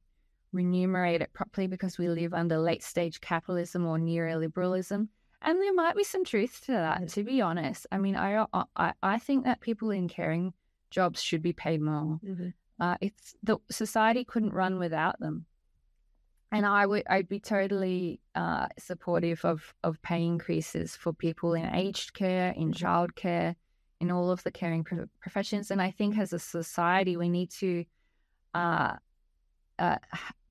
remunerate 0.53 1.21
it 1.21 1.33
properly 1.33 1.67
because 1.67 1.99
we 1.99 2.09
live 2.09 2.35
under 2.35 2.59
late 2.59 2.83
stage 2.83 3.21
capitalism 3.21 3.87
or 3.87 3.99
neoliberalism. 3.99 5.09
And 5.43 5.61
there 5.61 5.75
might 5.75 5.97
be 5.97 6.05
some 6.05 6.25
truth 6.25 6.61
to 6.67 6.73
that, 6.73 7.09
to 7.11 7.25
be 7.25 7.41
honest. 7.41 7.87
I 7.91 7.99
mean, 7.99 8.17
I 8.17 8.45
I, 8.77 8.93
I 9.03 9.19
think 9.19 9.45
that 9.45 9.61
people 9.61 9.91
in 9.91 10.09
caring 10.09 10.53
jobs 10.91 11.23
should 11.23 11.43
be 11.43 11.53
paid 11.53 11.81
more. 11.81 12.21
Mm-hmm. 12.25 12.49
Uh, 12.81 12.97
it's 13.01 13.35
the 13.43 13.59
society 13.71 14.25
couldn't 14.25 14.55
run 14.55 14.79
without 14.79 15.21
them, 15.21 15.45
and 16.51 16.65
I 16.65 16.87
would 16.87 17.05
I'd 17.09 17.29
be 17.29 17.39
totally 17.39 18.21
uh, 18.35 18.69
supportive 18.79 19.45
of 19.45 19.75
of 19.85 20.01
pay 20.03 20.25
increases 20.25 20.97
for 20.97 21.13
people 21.13 21.55
in 21.55 21.67
aged 21.75 22.15
care, 22.15 22.53
in 22.57 22.73
childcare, 22.73 23.55
in 24.01 24.11
all 24.11 24.31
of 24.31 24.43
the 24.45 24.51
caring 24.51 24.83
pro- 24.83 25.07
professions. 25.21 25.71
And 25.71 25.83
I 25.83 25.91
think 25.91 26.17
as 26.17 26.33
a 26.33 26.39
society, 26.39 27.17
we 27.19 27.29
need 27.29 27.51
to 27.61 27.85
uh, 28.55 28.95
uh, 29.79 29.97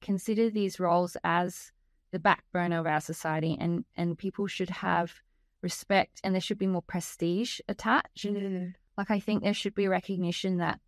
consider 0.01 0.51
these 0.51 0.79
roles 0.79 1.17
as 1.23 1.71
the 2.11 2.19
backbone 2.19 2.73
of 2.73 2.85
our 2.85 3.01
society, 3.01 3.57
and 3.59 3.85
and 3.95 4.17
people 4.17 4.45
should 4.45 4.69
have 4.69 5.13
respect, 5.61 6.21
and 6.23 6.35
there 6.35 6.41
should 6.41 6.59
be 6.59 6.67
more 6.67 6.83
prestige 6.83 7.59
attached. 7.67 8.25
Mm. 8.25 8.73
Like 8.97 9.09
I 9.09 9.19
think 9.19 9.41
there 9.41 9.53
should 9.53 9.75
be 9.75 9.87
recognition 9.87 10.57
that 10.57 10.79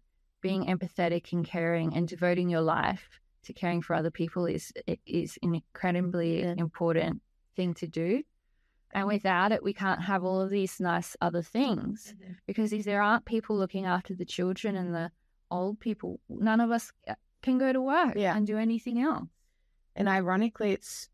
being 0.41 0.65
empathetic 0.65 1.31
and 1.33 1.45
caring 1.45 1.95
and 1.95 2.07
devoting 2.07 2.49
your 2.49 2.61
life 2.61 3.19
to 3.43 3.53
caring 3.53 3.81
for 3.81 3.95
other 3.95 4.11
people 4.11 4.45
is 4.45 4.71
is 5.05 5.37
an 5.41 5.55
incredibly 5.55 6.41
yeah. 6.41 6.53
important 6.57 7.21
thing 7.55 7.73
to 7.75 7.87
do. 7.87 8.23
And 8.93 9.07
without 9.07 9.51
it, 9.51 9.63
we 9.63 9.73
can't 9.73 10.01
have 10.01 10.23
all 10.25 10.41
of 10.41 10.49
these 10.49 10.79
nice 10.79 11.15
other 11.21 11.41
things 11.41 12.13
mm-hmm. 12.13 12.33
because 12.45 12.73
if 12.73 12.83
there 12.83 13.01
aren't 13.01 13.25
people 13.25 13.57
looking 13.57 13.85
after 13.85 14.13
the 14.13 14.25
children 14.25 14.75
and 14.75 14.93
the 14.93 15.11
old 15.49 15.79
people, 15.79 16.19
none 16.29 16.59
of 16.59 16.71
us 16.71 16.91
uh, 17.07 17.15
can 17.41 17.57
go 17.57 17.71
to 17.71 17.81
work 17.81 18.15
yeah. 18.15 18.35
and 18.35 18.45
do 18.45 18.57
anything 18.57 19.01
else. 19.01 19.27
And 19.95 20.09
ironically, 20.09 20.71
it's 20.71 21.09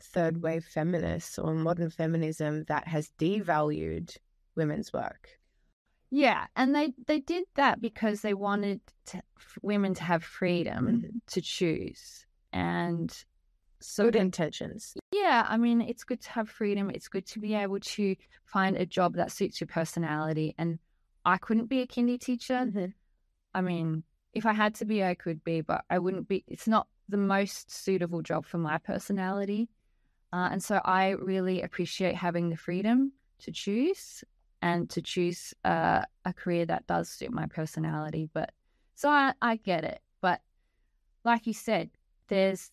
third 0.00 0.42
wave 0.42 0.64
feminists 0.64 1.38
or 1.38 1.54
modern 1.54 1.90
feminism 1.90 2.64
that 2.64 2.86
has 2.88 3.10
devalued 3.18 4.16
women's 4.54 4.92
work. 4.92 5.28
Yeah, 6.14 6.44
and 6.54 6.74
they 6.74 6.92
they 7.06 7.20
did 7.20 7.44
that 7.54 7.80
because 7.80 8.20
they 8.20 8.34
wanted 8.34 8.82
to, 9.06 9.22
women 9.62 9.94
to 9.94 10.04
have 10.04 10.22
freedom 10.22 10.86
mm-hmm. 10.86 11.18
to 11.28 11.40
choose 11.40 12.26
and 12.52 13.10
so 13.80 14.04
good 14.04 14.16
intentions. 14.16 14.94
Yeah, 15.10 15.46
I 15.48 15.56
mean, 15.56 15.80
it's 15.80 16.04
good 16.04 16.20
to 16.20 16.30
have 16.32 16.50
freedom. 16.50 16.90
It's 16.90 17.08
good 17.08 17.26
to 17.28 17.38
be 17.40 17.54
able 17.54 17.80
to 17.80 18.14
find 18.44 18.76
a 18.76 18.84
job 18.84 19.14
that 19.14 19.32
suits 19.32 19.58
your 19.58 19.68
personality. 19.68 20.54
And 20.58 20.78
I 21.24 21.38
couldn't 21.38 21.70
be 21.70 21.80
a 21.80 21.86
kindy 21.86 22.20
teacher. 22.20 22.66
Mm-hmm. 22.66 22.86
I 23.54 23.60
mean, 23.62 24.02
if 24.34 24.44
I 24.44 24.52
had 24.52 24.74
to 24.76 24.84
be, 24.84 25.02
I 25.02 25.14
could 25.14 25.42
be, 25.42 25.62
but 25.62 25.82
I 25.88 25.98
wouldn't 25.98 26.28
be. 26.28 26.44
It's 26.46 26.68
not 26.68 26.88
the 27.08 27.16
most 27.16 27.70
suitable 27.70 28.20
job 28.20 28.44
for 28.44 28.58
my 28.58 28.76
personality. 28.76 29.70
Uh, 30.30 30.50
and 30.52 30.62
so 30.62 30.78
I 30.84 31.10
really 31.10 31.62
appreciate 31.62 32.16
having 32.16 32.50
the 32.50 32.56
freedom 32.58 33.12
to 33.40 33.50
choose 33.50 34.22
and 34.62 34.88
to 34.90 35.02
choose 35.02 35.52
uh, 35.64 36.02
a 36.24 36.32
career 36.32 36.64
that 36.66 36.86
does 36.86 37.10
suit 37.10 37.32
my 37.32 37.46
personality. 37.46 38.30
But 38.32 38.52
so 38.94 39.10
I, 39.10 39.34
I 39.42 39.56
get 39.56 39.84
it. 39.84 40.00
But 40.20 40.40
like 41.24 41.46
you 41.46 41.52
said, 41.52 41.90
there's 42.28 42.70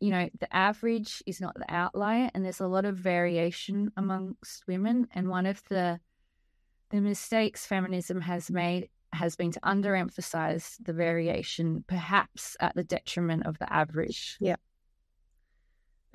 you 0.00 0.10
know, 0.10 0.28
the 0.38 0.54
average 0.54 1.22
is 1.26 1.40
not 1.40 1.56
the 1.56 1.66
outlier, 1.68 2.30
and 2.32 2.44
there's 2.44 2.60
a 2.60 2.68
lot 2.68 2.84
of 2.84 2.96
variation 2.96 3.90
amongst 3.96 4.66
women. 4.68 5.08
And 5.12 5.28
one 5.28 5.44
of 5.44 5.60
the 5.68 6.00
the 6.90 7.00
mistakes 7.00 7.66
feminism 7.66 8.20
has 8.22 8.50
made 8.50 8.88
has 9.12 9.36
been 9.36 9.50
to 9.52 9.60
underemphasize 9.60 10.76
the 10.80 10.92
variation, 10.92 11.84
perhaps 11.86 12.56
at 12.60 12.74
the 12.74 12.84
detriment 12.84 13.46
of 13.46 13.58
the 13.58 13.70
average. 13.72 14.36
Yeah. 14.40 14.56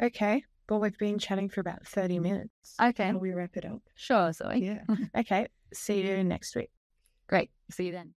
Okay. 0.01 0.43
Well, 0.73 0.81
we've 0.81 0.97
been 0.97 1.19
chatting 1.19 1.49
for 1.49 1.61
about 1.61 1.85
30 1.85 2.17
minutes. 2.17 2.73
Okay. 2.81 3.05
Can 3.05 3.19
we 3.19 3.31
wrap 3.31 3.55
it 3.55 3.63
up? 3.63 3.83
Sure, 3.93 4.33
Zoe. 4.33 4.57
Yeah. 4.57 4.81
okay. 5.15 5.45
See 5.71 6.01
you 6.01 6.23
next 6.23 6.55
week. 6.55 6.71
Great. 7.27 7.51
See 7.69 7.85
you 7.85 7.91
then. 7.91 8.15